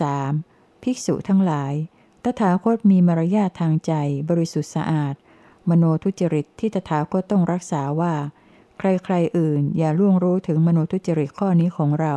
[0.05, 0.83] 3.
[0.83, 1.73] ภิกษุทั้งหลาย
[2.23, 3.93] ตถาคตมีมารยาททางใจ
[4.29, 5.15] บริสุทธิ์สะอาด
[5.69, 8.13] มโนทุจริตที่ตถาคตต้องรักษาว่า
[8.77, 12.15] ใครๆอื่น อย่าล่วงรู้ถึงมโนทุจริตข้อนี้ของเรา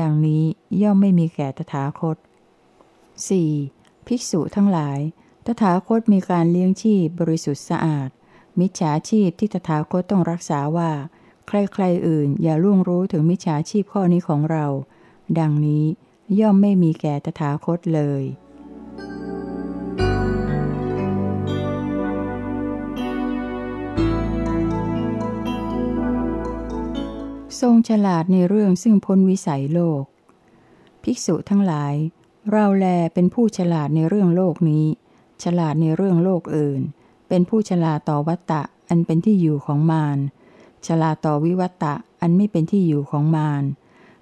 [0.00, 0.42] ดังนี้
[0.82, 2.16] ย่อมไม่มีแก่ตถาคต
[3.16, 4.06] 4.
[4.06, 4.98] ภิกษุทั้งหลาย
[5.46, 8.08] ตถาคตมีการเลี้ยงชีพบริสุทธิ์สะอาด
[8.58, 10.90] มิจฉาชีพที่ตถาคตต้องรักษาว่า
[11.46, 14.66] ใครๆอื่นอย่าล่วงรู้ถึงมิจฉาชีพข้อนี้ของเรา
[15.38, 15.84] ดังนี้
[16.40, 18.24] ย่อมไม่มีแก่ตถาคตเลย
[27.60, 30.02] ทรงฉลาดในเรื่องซึ่งพ้นวิสัยโลก
[31.02, 31.94] ภิกษุทั้งหลาย
[32.52, 34.84] เราแลเป็นผู้ฉลาดในเรื่องโลกนี้
[35.44, 36.80] ฉลาดในเรื่องโลกอื่น
[37.28, 40.18] เป็นผู้ฉลาดต่อวัตตะอันเป็นที่อยู่ของมาร
[40.86, 43.64] ฉลาดต่อวิวัตตะอันไม่เป็นที่อยู่ของมาร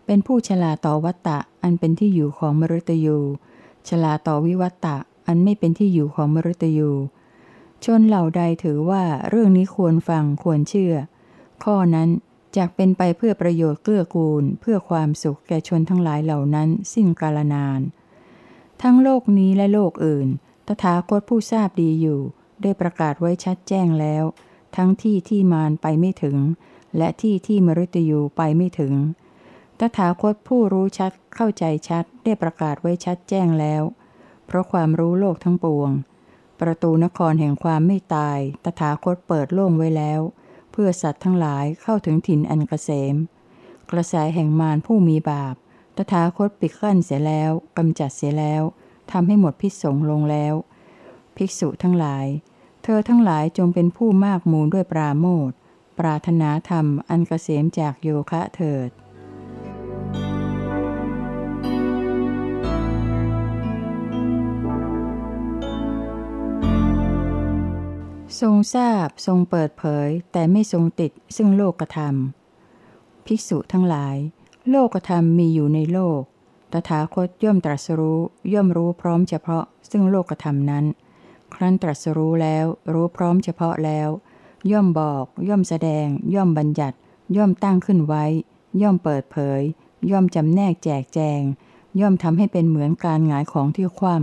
[0.06, 3.18] เป็นผู้ฉลาดต่อวัตตะอันเป็นที่อยู่ของมรตยู
[3.88, 6.90] ฉลาดต่อวิวัตตะอันไม่เป็นที่อยู่ของมรตยู
[7.84, 10.94] ชนเหล่าใดถือว่าเรื่องนี้ควรฟังควรเชื่อ
[11.64, 12.08] ข้อนั้น
[12.56, 17.80] จากเป็นไปเพื่อประโยชน์เกื้อกูล เพื่อความสุขแก่ชนทั้งหลายเหล่านั้นสิ้นกาลนาน
[18.82, 20.28] ทั้งโลกนี้และโลกอื่น
[20.66, 22.20] ตถาคตผู้ทราบดีอยู่
[22.62, 24.24] ได้ประกาศไว้ชัดแจ้งแล้ว
[24.76, 26.38] ทั้งที่ที่มารไปไม่ถึง
[26.96, 28.94] และที่ที่มฤตยูไปไม่ถึง
[29.80, 33.82] ตถาคตผู้รู้ชัดเข้าใจชัดได้ประกาศไว้ชัดแจ้งแล้ว
[34.46, 35.90] เพราะความรู้โลกทั้งปวง
[36.60, 40.20] ประตูนครแห่งความไม่ตาย ตถาคตเปิดโล่งไว้แล้ว
[40.72, 43.14] เพื่อสัตว์ทั้งหลายเข้าถึงถิ่นอันกเกษม
[43.90, 45.56] กระแสแห่งมารผู้มีบาป
[45.96, 48.62] ตถาคตปิดกั้นเสียแล้วกำจัดเสียแล้ว
[49.12, 50.54] ทำให้หมดพิษสงลงแล้ว
[51.36, 52.26] ภิกษุทั้งหลาย
[52.82, 55.50] เธอทั้งหลายจงเป็นผู้มากมูลด้วยปราโมท
[55.98, 58.90] ปรารถนาธรรมอันกเกษมจากโยคะเถิด
[68.40, 72.14] ทรงทราบทรงเปิดเผยแต่ไม่ทรงติดซึ่งโลกธรรม
[73.26, 74.16] ภิกษุทั้งหลาย
[74.70, 76.20] โลกธรรมมีอยู่ในโลก
[76.72, 78.20] ตถาคตย่อมตรัสรู้
[78.52, 80.84] ย่อมรู้พร้อมเฉพาะ ซึ่งโลกธรรมนั้น
[81.54, 84.08] ครั้นตรัสรู้แล้ว รู้พร้อมเฉพาะแล้ว
[84.70, 86.96] ย่อมบอก ย่อมแสดง ย่อมบัญญัติ
[87.36, 88.24] ย่อมตั้งขึ้นไว้
[88.82, 89.60] ย่อมเปิดเผย
[90.10, 91.42] ย่อมจำแนกแจกแจง
[92.00, 94.16] ย่อมทำให้เป็นเหมือนการหงายของที่คว่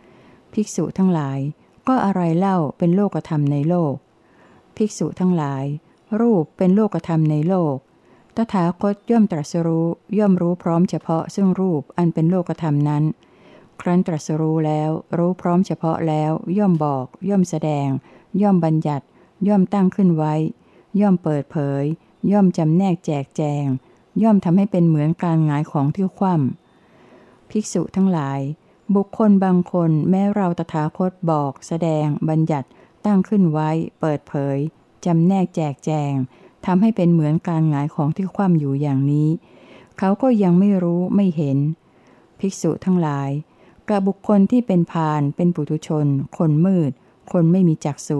[0.00, 1.38] ำภิกษุทั้งหลาย
[1.88, 3.94] ก็อะไรเล่าเป็นโลกธรรมในโลก
[4.76, 5.64] ภิกษุทั้งหลาย
[6.20, 7.76] รูปเป็นโลกธรรมในโลก
[8.36, 13.04] ตถาคตย่อมตรัสรู้ย่อมรู้พร้อมเฉพาะซึ่งรูปอันเป็นโลกธรรมนั้น
[13.80, 17.88] ครั้นตรัสรู้แล้ว รู้พร้อมเฉพาะแล้ว ย่อมบอก ย่อมแสดง
[18.42, 19.06] ย่อมบัญญัติ
[19.48, 20.34] ย่อมตั้งขึ้นไว้
[21.00, 21.84] ย่อมเปิดเผย
[22.32, 23.64] ย่อมจำแนกแจกแจง
[24.22, 28.40] ย่อมทำให้เป็นเหมือนการหงายของที่คว่ำภิกษุทั้งหลาย
[28.94, 32.68] บุคคลบางคนแม้เราตถาคตบอก แสดง บัญญัติ
[33.06, 34.56] ตั้งขึ้นไว้ เปิดเผย
[35.04, 36.12] จำแนกแจกแจง
[36.66, 39.28] ทำให้เป็นเหมือนการหงายของที่คว่ำอยู่อย่างนี้
[39.98, 41.58] เขาก็ยังไม่รู้ไม่เห็น
[42.38, 43.30] ภิกษุทั้งหลาย
[43.88, 46.06] กับบุคคลที่เป็นพาน เป็นปุถุชน
[46.38, 46.90] คนมืด
[47.32, 48.18] คนไม่มีจักษุ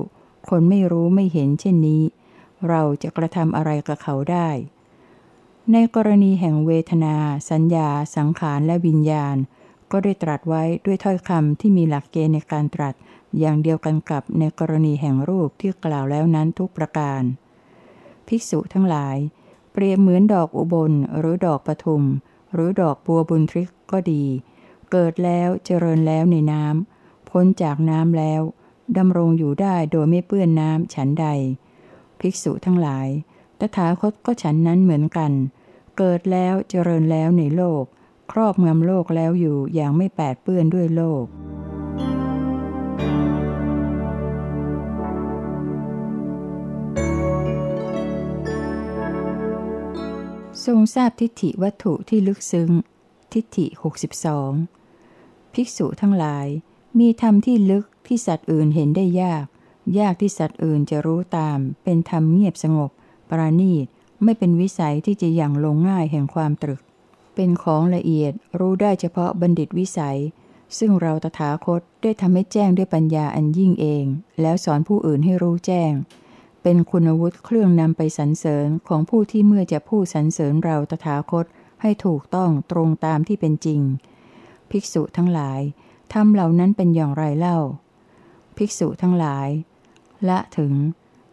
[0.49, 2.03] คนไม่รู้ไม่เห็นเช่นนี้
[2.69, 4.49] เราจะกระทำอะไรกับเขาได้
[5.73, 7.17] ในกรณีแห่งเวทนา
[7.51, 9.37] สัญญา สังขารและวิญญาณ
[9.93, 12.95] ก็ได้ตรัสไว้ด้วยถ้อยคำที่มีหลักเกณฑ์ในการตรัส
[13.39, 17.23] อย่างเดียวกันกับในกรณีแห่งรูปที่กล่าวแล้วนั้นทุกประการ
[18.29, 19.17] ภิกษุทั้งหลาย
[19.73, 22.03] เปรียบเหมือนดอกอุบลหรือดอกปทุม
[22.55, 24.25] หรือดอกบัวบุญทริกก็ดี
[24.91, 28.43] เกิดแล้วเจริญแล้วในน้ำพ้นจากน้ำแล้ว
[28.99, 31.27] ดำรงอยู่ได้โดยไม่เปื้อนน้ำฉันใด
[32.21, 33.09] ภิกษุทั้งหลาย
[33.59, 35.33] ตถาคตก็ฉันนั้นเหมือนกัน
[35.99, 37.85] เกิดแล้วเจริญแล้วในโลก
[38.33, 41.25] ครอบงำโลกแล้วอยู่อย่างไม่แปดเปื้อนด้วยโลก
[50.67, 52.71] ทรงทราบทิฏฐิวัตถุที่ลึกซึ้ง
[53.33, 53.67] ทิฏฐิ
[54.81, 56.47] 62 ภิกษุทั้งหลาย
[56.99, 59.45] มีธรรมที่ลึกที่สัตว์อื่นเห็นได้ยาก
[59.99, 62.91] ยากที่สัตว์อื่นจะรู้ตาม เป็นธรรมเงียบสงบ
[63.31, 63.87] ปราณีต
[64.25, 66.81] ไม่เป็นวิสัยที่จะอย่างลงง่ายแห่งความตรึก
[67.35, 70.19] เป็นของละเอียดรู้ได้เฉพาะบัณฑิตวิสัย
[70.79, 74.05] ซึ่งเราตถาคตได้ทำให้แจ้งด้วยปัญญาอันยิ่งเอง
[74.41, 75.93] แล้วสอนผู้อื่นให้รู้แจ้ง
[76.63, 81.45] เป็นคุณวุฒิเครื่องนำไปสรรเสริญของผู้ที่เมื่อจะพูดสรรเสริญเราตถาคต
[81.83, 83.81] ให้ถูกต้องตรงตามที่เป็นจริง
[84.71, 85.61] ภิกษุทั้งหลาย
[86.13, 87.59] ทำเหล่านั้นเป็นอย่างไรเล่า
[88.57, 89.49] ภิกษุทั้งหลาย
[90.29, 90.73] ละถึง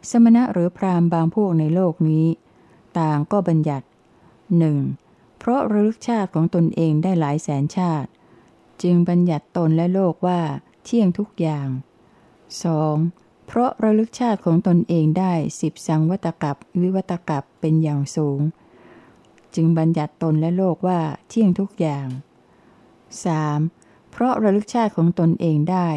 [0.10, 2.26] สมณะหรือพรามบางพวกในโลกนี้
[3.00, 3.88] ต่างก็บัญญัติ
[4.58, 4.78] หนึ่ง
[5.38, 8.10] เพราะระลึกชาติของตนเองได้หลายแสนชาติ
[8.82, 10.42] จึงบัญญัติตนและโลกว่า
[10.84, 11.68] เที่ยงทุกอย่าง
[12.48, 13.19] 2.
[13.52, 18.40] เพราะระลึกชาติของตนเองได้สิบสังวัตกับวิวัตกับเป็นอย่างสูง
[19.56, 22.08] จึงบัญญัติตนและโลกว่าเที่ยงทุกอย่าง
[23.30, 24.12] 3.
[24.12, 25.88] เพราะระลึกชาติของตนเองได้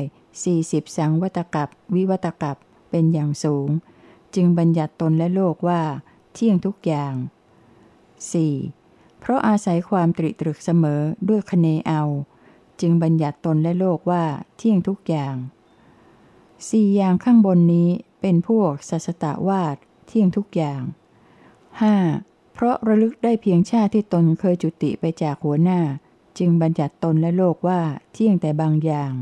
[0.44, 2.56] สี่สิบสังวัตกับวิวัตกับ
[2.90, 3.68] เป็นอย่างสูง
[4.34, 5.82] จึงบัญญัติตนและโลกว่า
[6.34, 7.14] เที่ยงทุกอย่าง
[8.42, 9.20] 4.
[9.20, 12.02] เพราะอาศัยความตริตรึกเสมอด้วยคเนเอา
[12.80, 14.24] จึงบัญญัติตนและโลกว่า
[14.56, 15.36] เที่ยงทุกอย่าง
[16.70, 17.88] สี่อย่างข้างบนนี้
[18.20, 20.82] เป็นพวกสัสตวาดเที่ยงทุกอย่าง
[21.68, 22.54] 5.
[22.54, 25.80] เพราะระลึกได้เพียงชาติที่ตนเคยจุติไปจากหัวหน้า
[26.38, 27.80] จึงบัญญัติตนและโลกว่า
[28.12, 29.12] เที่ยงแต่บางอย่าง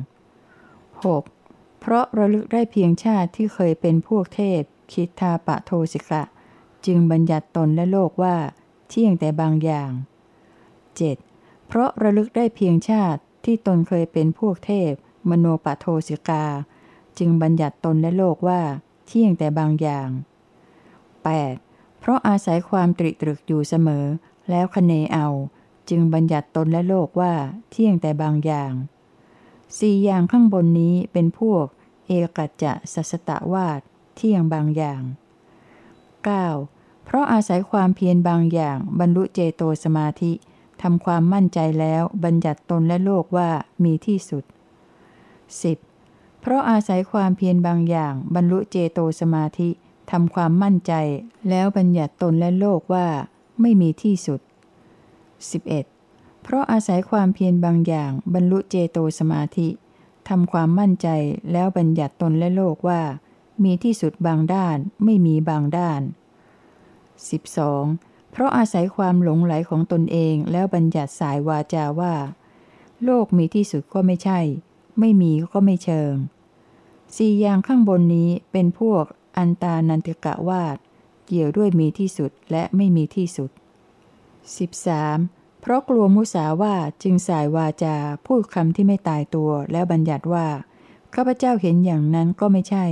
[1.05, 1.81] 6.
[1.81, 4.61] เพราะระลึกได้เพียงชาติที่เคยเป็นพวกเทพ
[4.93, 6.23] คิดทาปะโทสิกะ
[6.87, 8.37] จึงบัญญัติตนและโลกว่า
[8.89, 9.91] เที่ยงแต่บางอย่าง
[11.01, 11.67] 7.
[11.67, 14.93] เพราะระลึกได้เพียงชาติที่ตนเคยเป็นพวกเทพ
[15.29, 16.45] มโนปะโทสิกา
[17.21, 18.61] จึงบัญญัติตนและโลกว่า
[19.07, 20.09] เที่ยงแต่บางอย่าง
[21.25, 22.01] 8.
[22.01, 24.05] เพราะอาศัยความตริตรึกอยู่เสมอ
[24.51, 25.27] แล้วคเนเอา
[25.91, 27.33] จึงบัญญัติตนและโลกว่า
[27.71, 28.73] เที่ยงแต่บางอย่าง
[29.79, 31.67] สี่อย่างข้างบนนี้เป็นพวก
[32.07, 33.81] เอกัจจะสัสตะวาด
[34.17, 35.03] เที่ยงบางอย่าง
[36.25, 37.05] 9.
[37.05, 40.33] เพราะอาศัยความเพียรบางอย่าง บรรลุเจโตสมาธิ
[40.83, 43.51] ทำความมั่นใจแล้วบัญญัติตนและโลกว่า
[43.85, 45.90] มีที่สุด 10.
[46.41, 49.71] เพราะอาศัยความเพียรบางอย่างบรรลุเจโตสมาธิ
[50.11, 50.93] ทำความมั่นใจ
[51.49, 53.07] แล้วบัญญัติตนและโลกว่า
[53.61, 54.41] ไม่มีที่สุด
[55.63, 56.43] 11.
[56.43, 59.69] เพราะอาศัยความเพียรบางอย่างบรรลุเจโตสมาธิ
[60.29, 61.09] ทำความมั่นใจ
[61.53, 63.03] แล้วบัญญัติตนและโลกว่า
[63.65, 66.01] มีที่สุดบางด้านไม่มีบางด้าน
[67.37, 68.31] 12.
[68.31, 72.15] เพราะอาศัยความหลงไหลของตนเองแล้วบัญญัติสายวาจาว่า
[73.05, 74.41] โลกมีที่สุดก็ไม่ใช่
[74.99, 76.15] ไม่มีก็ไม่เชิง
[77.17, 79.05] สี่อย่างข้างบนนี้เป็นพวก
[79.39, 80.77] อันตานันติกะวาด
[81.27, 83.51] เกี่ยวด้วยมีที่สุดและไม่มีที่สุด
[84.77, 85.61] 13.
[85.61, 90.47] เพราะกลัวมุสาวาจึงสายวาจาพูดคำที่ไม่ตายตัวแล้วบัญญัติว่า
[91.15, 92.87] ข้าพเจ้าเห็นอย่างนั้นก็ไม่ใช่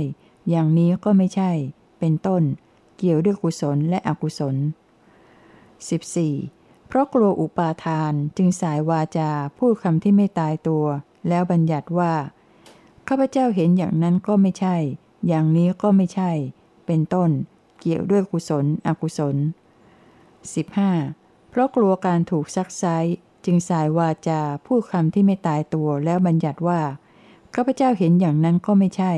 [0.49, 1.51] อย่างนี้ก็ไม่ใช่
[1.99, 2.43] เป็นต้น
[2.97, 4.55] เกี่ยวด้วยกุศลและอกุศล
[6.11, 6.87] 14.
[6.87, 10.85] เพราะกลัวอุปาทานจึงสายวาจาพูดคำที่ไม่ตายตัว
[11.27, 12.13] แล้วบัญญัติว่า
[13.07, 14.75] ข้าพเจ้าเห็นอย่างนั้นก็ไม่ใช่
[15.27, 16.31] อย่างนี้ก็ไม่ใช่
[16.85, 17.29] เป็นต้น
[17.79, 19.35] เกี่ยวด้วยกุศล อกุศล
[20.63, 21.49] 15.
[21.49, 22.83] เพราะกลัวการถูกซักไซ
[23.45, 26.81] จึงสายวาจาพูดคำที่ไม่ตายตัวแล้วบัญญัติว่า
[27.55, 29.13] ข้าพเจ้าเห็นอย่างนั้นก็ไม่ใช่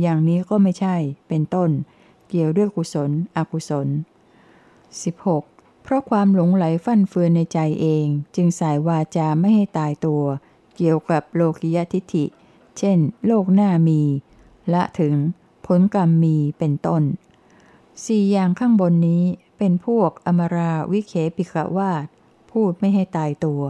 [0.00, 0.96] อย่างนี้ก็ไม่ใช่
[1.28, 1.70] เป็นต้น
[2.28, 3.88] เกี่ยวด้วยกุศล อกุศล
[5.04, 5.82] 16.
[5.82, 10.22] เพราะความหลงไหลฟั่นเฟือนในใจเอง จึงสายวาจาไม่ให้ตายตัว
[10.76, 12.24] เกี่ยวกับโลกิยทิฐิ
[12.78, 14.00] เช่น โลกหน้ามี
[14.72, 15.14] ละถึง
[15.66, 17.02] ผลกรรมมีเป็นต้น
[18.04, 19.24] สี่อย่างข้างบนนี้
[19.58, 22.04] เป็นพวกอมราวิเคปิกวาด
[22.50, 23.62] พูดไม่ให้ตายตัว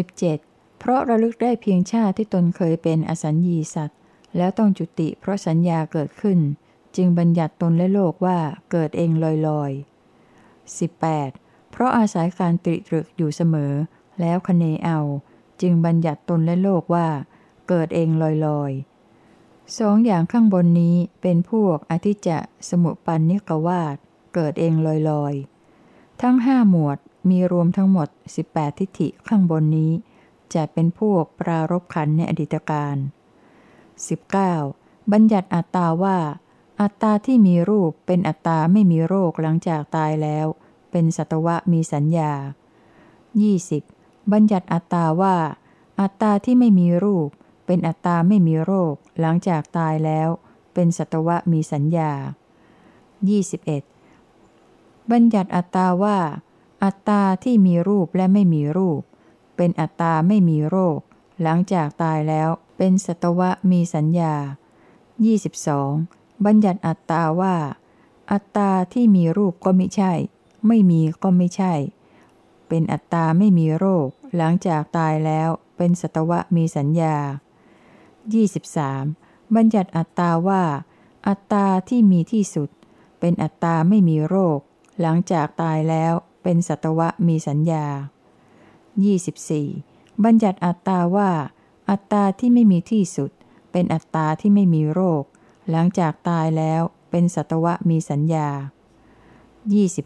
[0.00, 0.78] 17.
[0.78, 3.98] เพราะระลึกได้เพียงชาติที่ตนเคยเป็นอสัญญีสัตว์
[4.36, 6.38] แล้วต้องจุติเพราะสัญญาเกิดขึ้น
[6.96, 8.38] จึงบัญญัติตนและโลกว่า
[8.70, 9.70] เกิดเองลอยลอย
[10.92, 11.70] 18.
[11.70, 13.72] เพราะอาศัยการตริตรึกอยู่เสมอ
[14.20, 14.98] แล้วคเนเอา
[15.60, 17.08] จึงบัญญัติตนและโลกว่า
[17.68, 18.72] เกิดเองลอยลอย
[19.78, 22.38] สองอย่างข้างบนนี้เป็นพวกอธิจะ
[22.68, 23.96] สมุปันนิกวาด
[24.34, 25.34] เกิดเองลอยลอย
[26.22, 28.08] ทั้งห้าหมวดมีรวมทั้งหมด
[28.44, 29.92] 18 ทิฏฐิข้างบนนี้
[30.54, 32.96] จะเป็นพวกปรารบขันในอดีตการ
[34.24, 35.12] 19.
[35.12, 36.18] บัญญัติอัตตาว่า
[36.80, 40.46] อัตตาที่มีรูปเป็นอัตตาไม่มีโรคหลังจากตายแล้ว
[40.90, 42.32] เป็นสัตวะมีสัญญา
[43.38, 43.91] 20.
[44.32, 45.36] บัญญัติอัตตาว่า
[46.00, 47.28] อัตตาที่ไม่มีรูป
[47.66, 50.28] เป็นอัตตาไม่มีโรค หลังจากตายแล้ว
[50.74, 52.12] เป็นสัตวะมีสัญญา
[53.82, 55.10] 21.
[55.10, 56.18] บัญญัติอัตตาว่า
[56.84, 59.00] อัตตาที่มีรูปและไม่มีรูป
[59.56, 60.98] เป็นอัตตาไม่มีโรค
[61.42, 64.34] หลังจากตายแล้ว เป็นสัตวะมีสัญญา
[65.60, 66.44] 22.
[66.44, 67.56] บัญญัติอัตตาว่า
[68.32, 70.12] อัตตาที่มีรูปก็ไม่ใช่
[70.66, 71.72] ไม่มีก็ไม่ใช่
[72.74, 77.16] เป็นอัตตาไม่มีโรค หลังจากตายแล้วเป็นสัตวะมีสัญญา
[78.76, 79.54] 23.
[79.54, 80.62] บัญญัติอัตตาว่า
[81.28, 82.70] อัตตาที่มีที่สุด
[83.20, 84.58] เป็นอัตตาไม่มีโรค
[85.00, 87.86] หลังจากตายแล้วเป็นสัตวะมีสัญญา
[88.64, 90.24] 24.
[90.24, 91.30] บัญญัติอัตตาว่า
[91.90, 93.30] อัตตาที่ไม่มีที่สุด
[93.72, 95.22] เป็นอัตตาที่ไม่มีโรค
[95.70, 98.48] หลังจากตายแล้วเป็นสัตวะมีสัญญา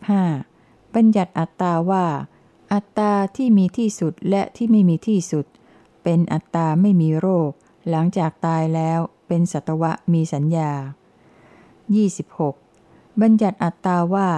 [0.09, 0.95] 25.
[0.95, 2.07] บัญญัติอัตตาว่า
[2.73, 5.47] อัตตาที่มีที่สุดและที่ไม่มีที่สุด
[6.03, 7.51] เป็นอัตตาไม่มีโรค
[7.91, 10.71] หลังจากตายแล้วเป็นสัตวะมีสัญญา
[12.37, 13.21] 26.
[13.21, 14.31] บัญญัติอัตตาว่า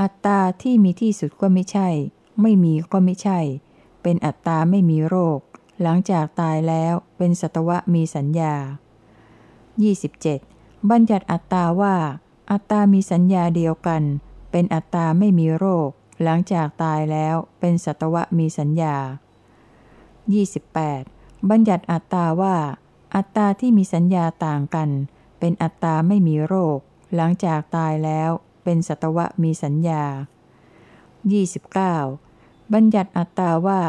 [0.00, 1.88] อัตตาที่มีที่สุดก็ไม่ใช่
[2.42, 3.38] ไม่มีก็ไม่ใช่
[4.02, 5.38] เป็นอัตตาไม่มีโรค
[5.82, 8.54] หลังจากตายแล้วเป็นสัตวะมีสัญญา
[10.12, 10.90] 27.
[10.90, 11.96] บัญญัติอัตตาว่า
[12.50, 14.02] อัตตามีสัญญาเดียวกัน
[14.50, 15.88] เป็นอัตตาไม่มีโรค
[16.22, 18.96] หลังจากตายแล้วเป็นสัตวะมีสัญญา
[20.22, 21.50] 28.
[21.50, 22.56] บัญญัติอัตตาว่า
[23.14, 24.90] อัตตาที่มีสัญญาต่างกัน
[25.38, 26.78] เป็นอัตตาไม่มีโรค
[27.14, 28.30] หลังจากตายแล้ว
[28.64, 30.04] เป็นสัตวะมีสัญญา
[31.78, 32.72] 29.
[32.72, 33.80] บัญญัติอัตตาว่า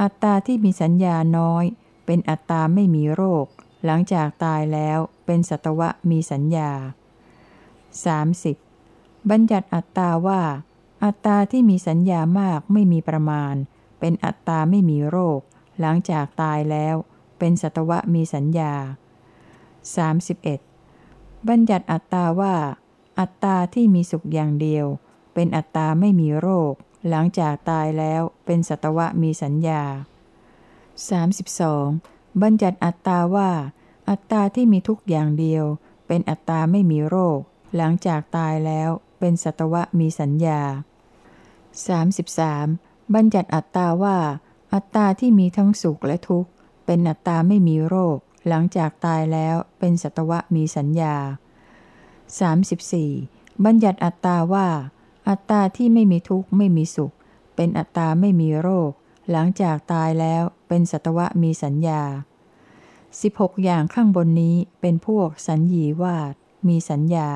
[0.00, 1.64] อัตตาที่มีสัญญาน้อย
[2.06, 3.46] เป็นอัตตาไม่มีโรค
[3.84, 6.70] หลังจากตายแล้วเป็นสัตวะมีสัญญา
[8.00, 9.30] 30.
[9.30, 10.40] บัญญัติอัตตาว่า
[11.02, 13.54] อัตตาที่มีสัญญามากไม่มีประมาณ
[14.00, 15.40] เป็นอัตตาไม่มีโรค
[15.80, 16.94] หลังจากตายแล้ว
[17.38, 18.74] เป็นสัตวะมีสัญญา
[20.86, 21.48] 31.
[21.48, 22.54] บัญญัติอัตตาว่า
[23.18, 24.86] อัตตาที่มีสุขอย่างเดียว
[25.34, 26.72] เป็นอัตตาไม่มีโรค
[27.08, 29.82] หลังจากตายแล้ว เป็นสัตวะมีสัญญา
[31.06, 32.42] 32.
[32.42, 33.50] บัญญัติอัตตาว่า
[34.08, 35.64] อัตตาที่มีทุกอย่างเดียว
[36.06, 37.38] เป็นอัตตาไม่มีโรค
[37.76, 38.90] หลังจากตายแล้ว
[39.26, 40.60] เป็นสัตวะมีสัญญา
[42.26, 43.14] 33.
[43.14, 44.18] บัญญัติอัตตาว่า
[44.74, 46.50] อัตตาที่มีทั้งสุขและทุกข์
[46.86, 48.18] เป็นอัตตาไม่มีโรค
[48.48, 51.16] หลังจากตายแล้วเป็นสัตวะมีสัญญา
[52.40, 53.64] 34.
[53.64, 54.68] บัญญัติอัตตาว่า
[55.28, 57.12] อัตตาที่ไม่มีทุกข์ไม่มีสุข
[57.56, 58.90] เป็นอัตตาไม่มีโรค
[59.30, 62.02] หลังจากตายแล้วเป็นสัตวะมีสัญญา
[62.82, 66.34] 16 อย่างข้างบนนี้เป็นพวกสัญญีวาด
[66.68, 67.30] มีสัญญา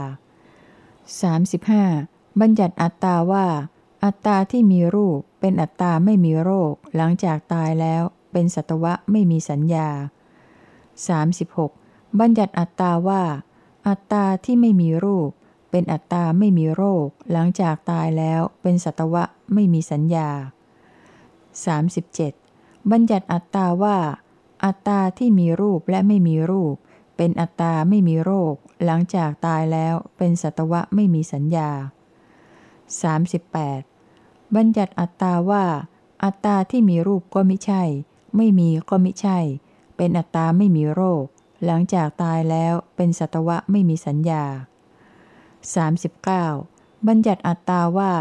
[1.17, 2.41] 35.
[2.41, 3.47] บัญญัติอัตตาว่า
[4.05, 8.03] อัตตาที่มีรูปเป็นอัตตาไม่มีโรค หลังจากตายแล้ว
[8.33, 9.89] เป็นสัตวะไม่มีสัญญา
[11.25, 12.21] 36.
[12.21, 13.23] บัญญัติอัตตาว่า
[13.89, 15.31] อัตตาที่ไม่มีรูป
[15.71, 20.29] เป็นอัตตาไม่มีโรค หลังจากตายแล้ว เป็นสัตวะไม่มีสัญญา
[21.97, 22.91] 37.
[22.91, 23.99] บัญญัติอัตตาว่า
[24.65, 26.75] อัตตาที่มีรูปและไม่มีรูป
[27.21, 28.55] เป็นอัตตาไม่มีโรค
[28.85, 31.71] หลังจากตายแล้วเป็นสัตวะไม่มีสัญญา
[33.73, 34.57] 38.
[34.57, 35.65] บัญญัติอัตตาว่า
[36.25, 37.83] อัตตาที่มีรูปก็ไม่ใช่
[38.37, 39.39] ไม่มีก็ไม่ใช่
[39.97, 41.25] เป็นอัตตาไม่มีโรค
[41.65, 44.45] หลังจากตายแล้วเป็นสัตวะไม่มีสัญญา
[46.11, 47.07] 39.
[47.07, 48.13] บัญญัติอัตตาว่า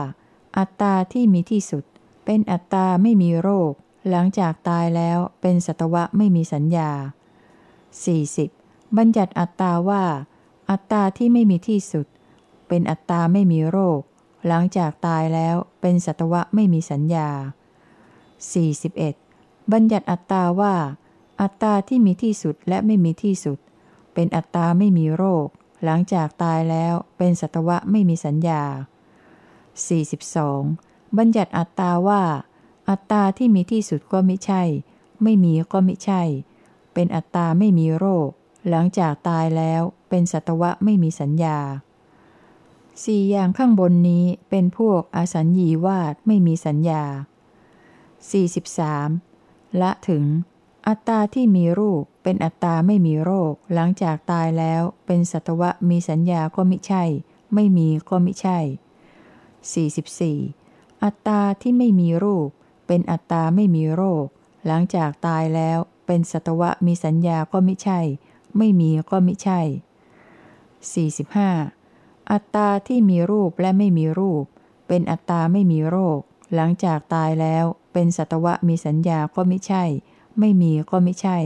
[0.57, 1.83] อัตตาที่มีที่สุด
[2.25, 3.71] เป็นอัตตาไม่มีโรค
[4.09, 6.91] หลังจากตายแล้วเป็นสัตวะไม่มีสัญญา
[7.95, 8.56] 40.
[8.95, 10.03] บัญญัติอัตตาว่า
[10.69, 12.07] อัตตาที่ไม่มีที่สุด
[12.67, 14.01] เป็นอัตตาไม่มีโรค
[14.47, 17.29] หลังจากตายแล้วเป็นสัตวะไม่มีสัญญา
[18.91, 19.71] 41.
[19.71, 20.75] บัญญัติอัตตาว่า
[21.41, 23.59] อัตตาที่มีที่สุดและไม่มีที่สุด
[24.13, 25.47] เป็นอัตตาไม่มีโรค
[25.83, 28.63] หลังจากตายแล้วเป็นสัตวะไม่มีสัญญา
[29.89, 31.17] 42.
[31.17, 32.23] บัญญัติอัตตาว่า
[32.89, 34.63] อัตตาที่มีที่สุดก็ไม่ใช่
[35.23, 36.21] ไม่มีก็ไม่ใช่
[36.93, 38.29] เป็นอัตตาไม่มีโรค
[38.69, 41.57] หลังจากตายแล้วเป็นสัตวะไม่มีสัญญา
[43.03, 47.03] สี่อย่างข้างบนนี้เป็นพวกอสัญญีวาดไม่มีสัญญา
[48.61, 49.81] 43.
[49.81, 50.23] ละถึง
[50.87, 57.03] อัตตาที่มีรูปเป็นอัตตาไม่มีโรค หลังจากตายแล้วเป็นสัตวะมีสัญญาก็มิใช่
[57.53, 58.59] ไม่มีก็มิใช่
[60.21, 61.03] 44.
[61.03, 62.47] อัตตาที่ไม่มีรูป
[62.87, 64.25] เป็นอัตตาไม่มีโรค
[64.65, 67.99] หลังจากตายแล้วเป็นสัตวะมีสัญญาก็มิใช่
[68.57, 69.61] ไม่มีก็ไมิใช่
[71.55, 72.31] 45.
[72.31, 74.43] อัตตาที่มีรูปและไม่มีรูป
[74.87, 76.19] เป็นอัตตาไม่มีโรค
[76.55, 79.83] หลังจากตายแล้วเป็นสัตวะมีสัญญาก็ไม่ใช่
[80.39, 81.37] ไม่มีก็ไม่ใช่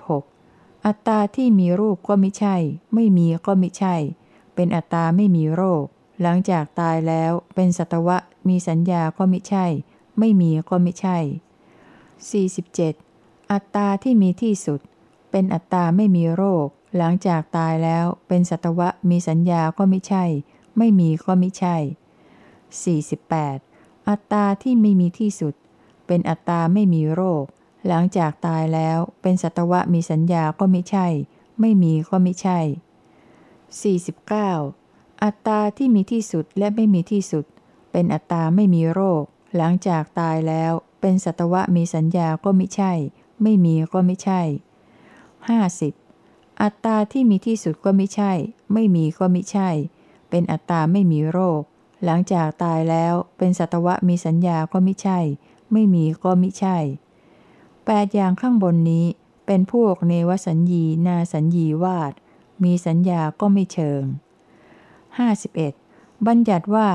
[0.00, 0.86] 46.
[0.86, 2.56] อัตตาที่มีรูปก็ไม่ใช่
[2.94, 3.94] ไม่มีก็ไม่ใช่
[4.54, 5.84] เป็นอัตตาไม่มีโรค
[6.22, 8.16] หลังจากตายแล้วเป็นสัตวะ
[8.48, 9.66] มีสัญญาก็ไม่ใช่
[10.18, 11.18] ไม่มีก็ไม่ใช่
[12.94, 13.52] 47.
[13.52, 14.80] อัตตาที่มีที่สุด
[15.36, 16.66] เป็นอัตตาไม่มีโรค
[16.96, 20.24] หลังจากตายแล้วเป็นสัตวะมีสัญญาก็ไม่ใช่
[20.78, 21.76] ไม่มีก็ไม่ใช่
[22.92, 24.08] 48.
[24.08, 25.54] อัตตาที่ไม่มีที่สุด
[26.06, 27.44] เป็นอัตตาไม่มีโรค
[27.88, 31.06] หลังจากตายแล้วเป็นสัตวะมีสัญญาก็ไม่ใช่
[31.60, 32.58] ไม่มีก็ไม่ใช่
[34.26, 35.22] 49.
[35.22, 37.44] อัตตาที่มีที่สุดและไม่มีที่สุด
[37.92, 39.22] เป็นอัตตาไม่มีโรค
[39.56, 42.92] หลังจากตายแล้วเป็นสัตวะมีสัญญาก็ไม่ใช่
[43.42, 44.42] ไม่มีก็ไม่ใช่
[45.52, 46.62] 50.
[46.62, 48.32] อัตตาที่มีที่สุดก็ไม่ใช่
[48.72, 49.70] ไม่มีก็ไม่ใช่
[50.30, 51.62] เป็นอัตตาไม่มีโรค
[52.04, 55.18] หลังจากตายแล้วเป็นสัตวะมีสัญญาก็ไม่ใช่
[55.72, 56.78] ไม่มีก็ไม่ใช่
[57.84, 59.06] แปดอย่างข้างบนนี้
[59.46, 62.12] เป็นพวกเนวสัญญีนาสัญญีวาด
[62.64, 64.02] มีสัญญาก็ไม่เชิง
[65.34, 66.26] 51.
[66.26, 66.88] บัญญัติว่า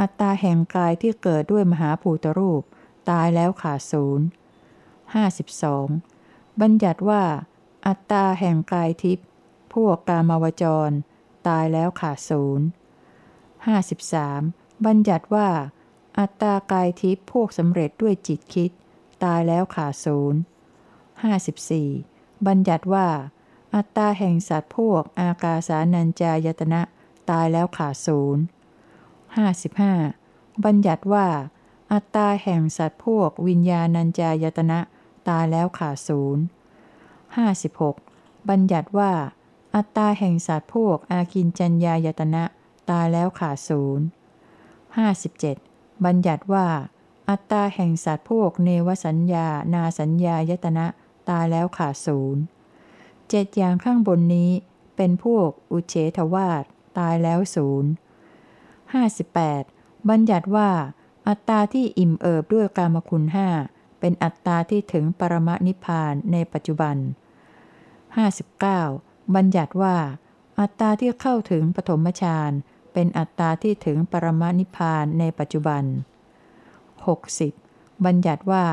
[0.00, 2.62] อัตตาแห่งกายที่เกิดด้วยมหาภูตรูป
[3.10, 4.26] ตายแล้วขาดศูนย์
[5.62, 6.60] 52.
[6.60, 7.22] บัญญัติว่า
[7.86, 9.26] อัตตาแห่งกายทิพย์
[9.72, 10.90] พวกกามาวจร
[11.48, 12.66] ตายแล้วขาดศูนย์
[13.96, 14.86] 53.
[14.86, 15.48] บัญญัติว่า
[16.18, 18.70] อัตตากายทิพย์พวกสำเร็จด้วยจิตคิด
[19.24, 20.40] ตายแล้วขาดศูนย์
[21.22, 22.46] 54.
[22.46, 23.08] บัญญัติว่า
[23.74, 26.82] อัตตาแห่งสัตว์พวกอากาสานัญจายตนะ
[27.30, 28.42] ตายแล้วขาดศูนย์
[29.94, 30.64] 55.
[30.64, 31.26] บัญญัติว่า
[31.92, 34.80] อัตตาแห่งสัตว์พวกวิญญาณัญจายตนะ
[35.28, 36.44] ตายแล้วขาดศูนย์
[37.36, 38.48] 56.
[38.48, 39.12] บัญญัติว่า
[39.74, 42.44] อัตตาแห่งสัตว์พวกอากินจัญญายตนะ
[42.90, 44.06] ตายแล้วขาดศูนย์
[45.64, 46.04] 57.
[46.04, 46.66] บัญญัติว่า
[47.28, 50.86] อัตตาแห่งสัตว์พวกเนวสัญญา นาสัญญายตนะ
[51.28, 52.42] ตายแล้วขาดศูนย์
[53.28, 54.50] เจ็ดอย่างข้างบนนี้
[54.96, 56.64] เป็นพวกอุเฉทวาต
[56.98, 57.90] ตายแล้วศูนย์
[59.00, 60.08] 58.
[60.08, 60.70] บัญญัติว่า
[61.28, 63.48] อัตตาที่อิ่มเอิบด้วยกามคุณห้า
[64.00, 66.96] เป็นอัตตาที่ถึงปรมนิพานในปัจจุบัน
[68.24, 69.34] 59.
[69.34, 69.96] บัญญัติว่า
[70.60, 72.52] อัตตาที่เข้าถึงปฐมฌาน
[72.92, 75.84] เป็นอัตตาที่ถึงปรมานิพานในปัจจุบัน
[77.34, 78.04] 60.
[78.04, 78.66] บัญญัติว่า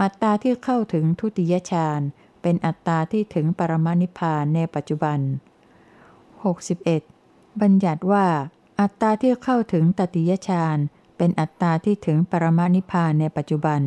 [0.00, 2.00] อัตตาที่เข้าถึงทุติยฌาน
[2.42, 5.18] เป็นอัตตาที่ถึงปรมานิพานในปัจจุบัน
[6.40, 7.60] 61.
[7.60, 8.26] บัญญัติว่า
[8.80, 10.78] อัตตาที่เข้าถึงตติยฌาน
[11.16, 13.80] เป็นอัตตาที่ถึงปรมานิพานในปัจจุบัน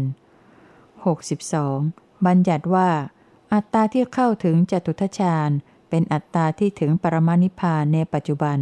[1.09, 2.25] 62.
[2.25, 2.89] บัญญัติว่า
[3.53, 5.49] อัตตาที่เข้าถึงจตุทชาญ
[5.89, 8.59] เป็นอัตตาที่ถึงปรมานิพานในปัจจุบัน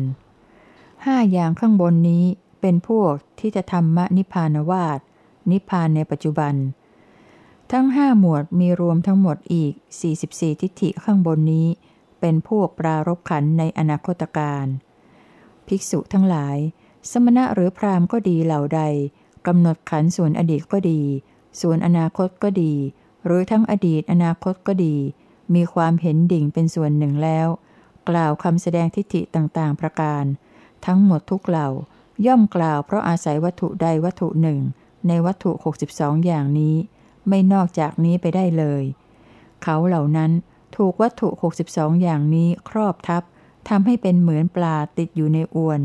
[1.05, 2.25] ห้าอย่างข้างบนนี้
[2.61, 4.99] เป็นพวกที่จะทำมนิพานวาด
[5.51, 6.57] นิพานในปัจจุบันท
[7.71, 9.73] ทั้งห้าหมวดมีรวมทั้งหมดอีก
[10.13, 11.67] 44 ทิฏฐิข้างบนนี้
[12.19, 14.65] เป็นพวกปรารบขันในอนาคตการ
[15.67, 16.57] ภิกษุทั้งหลาย
[17.11, 18.81] สมณะหรือพราหมณ์ก็ดีเหล่าใด
[19.47, 21.01] กำหนดขันส่วนอดีตก็ดี
[21.61, 22.73] ส่วนอนาคตก็ดี
[23.25, 24.97] หรือทั้งอดีตอนาคตก็ดี
[25.55, 27.47] มีความเห็นดิ่งเป็นส่วนหนึ่งแล้ว
[28.09, 30.23] กล่าวคำแสดงทิฏฐิต่างๆ ประการ
[30.85, 31.69] ทั้งหมดทุกเหล่า
[32.25, 34.59] ย่อมกล่าวเพราะอาศัยวัตถุใดวัตถุหนึ่ง
[35.07, 35.51] ในวัตถุ
[35.89, 36.75] 62 อย่างนี้
[37.27, 38.83] ไม่นอกจากนี้ไปได้เลย
[39.63, 40.31] เขาเหล่านั้น
[40.77, 41.29] ถูกวัตถุ
[41.65, 43.23] 62 อย่างนี้ครอบทับ
[43.69, 45.81] ทำให้เป็นเหมือนปลาติดอยู่ในอวน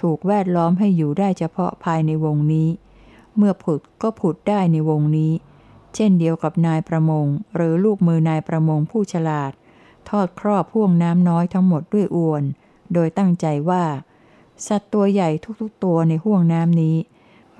[0.00, 2.68] ถูกแวดล้อมให้อยู่ได้เฉพาะภายในวงนี้
[3.36, 5.32] เมื่อผุดก็ผุดได้ในวงนี้
[5.94, 9.52] เช่นเดียวกับนายประมง หรือลูกมือนายประมงผู้ฉลาด
[10.08, 12.42] ทอดครอบพ่วงน้ำน้อยทั้งหมดด้วยอวน
[12.92, 13.84] โดยตั้งใจว่า
[14.66, 15.30] สัตว์ตัวใหญ่
[15.60, 16.96] ทุกๆตัวในห่วงน้ำนี้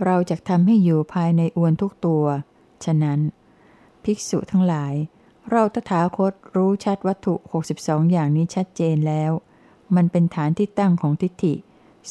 [0.04, 2.24] เราจะทำให้อยู่ภายในอวนทุกตัว
[2.84, 3.20] ฉะนั้น
[4.04, 4.94] ภิกษุทั้งหลาย
[5.50, 7.34] เราตถาคตรู้ชัดวัตถุ
[7.72, 9.32] 62 อย่างนี้ชัดเจนแล้ว
[9.94, 11.54] มันเป็นฐานที่ตั้งของทิฏฐิ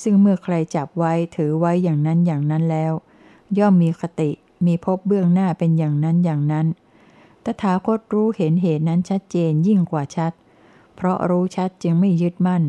[0.01, 2.93] ซึ่งเมื่อใครจับไว้ถือไว้อย่างนั้นอย่างนั้นแล้ว
[3.57, 4.31] ย่อมมีคติ
[4.65, 6.67] มีพบเบื้องหน้าเป็นอย่างนั้นอย่างนั้น
[7.43, 10.33] ตถาคตรู้เห็นเหตุนั้นชัดเจนยิ่งกว่าชัด
[10.95, 12.63] เพราะรู้ชัดจึงไม่ยึดมั่น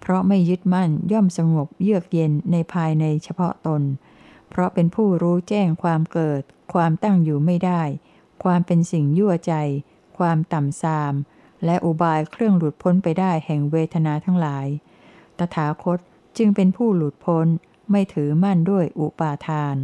[0.00, 3.82] เพราะไม่ยึดมั่นย่อมสงบเยือกเย็นในภายในเฉพาะตน
[4.50, 7.82] เพราะเป็นผู้รู้แจ้งความเกิด ความตั้งอยู่ไม่ได้
[8.44, 9.54] ความเป็นสิ่งยั่วใจ
[10.18, 11.14] ความต่ำทราม
[11.64, 14.66] และอุบายเครื่องหลุดพ้นไปได้แห่งเวทนาทั้งหลาย
[15.38, 15.98] ตถาคต
[16.36, 17.46] จึงเป็นผู้หลุดพ้น
[17.90, 19.76] ไม่ถือมั่นด้วยอุปาทาน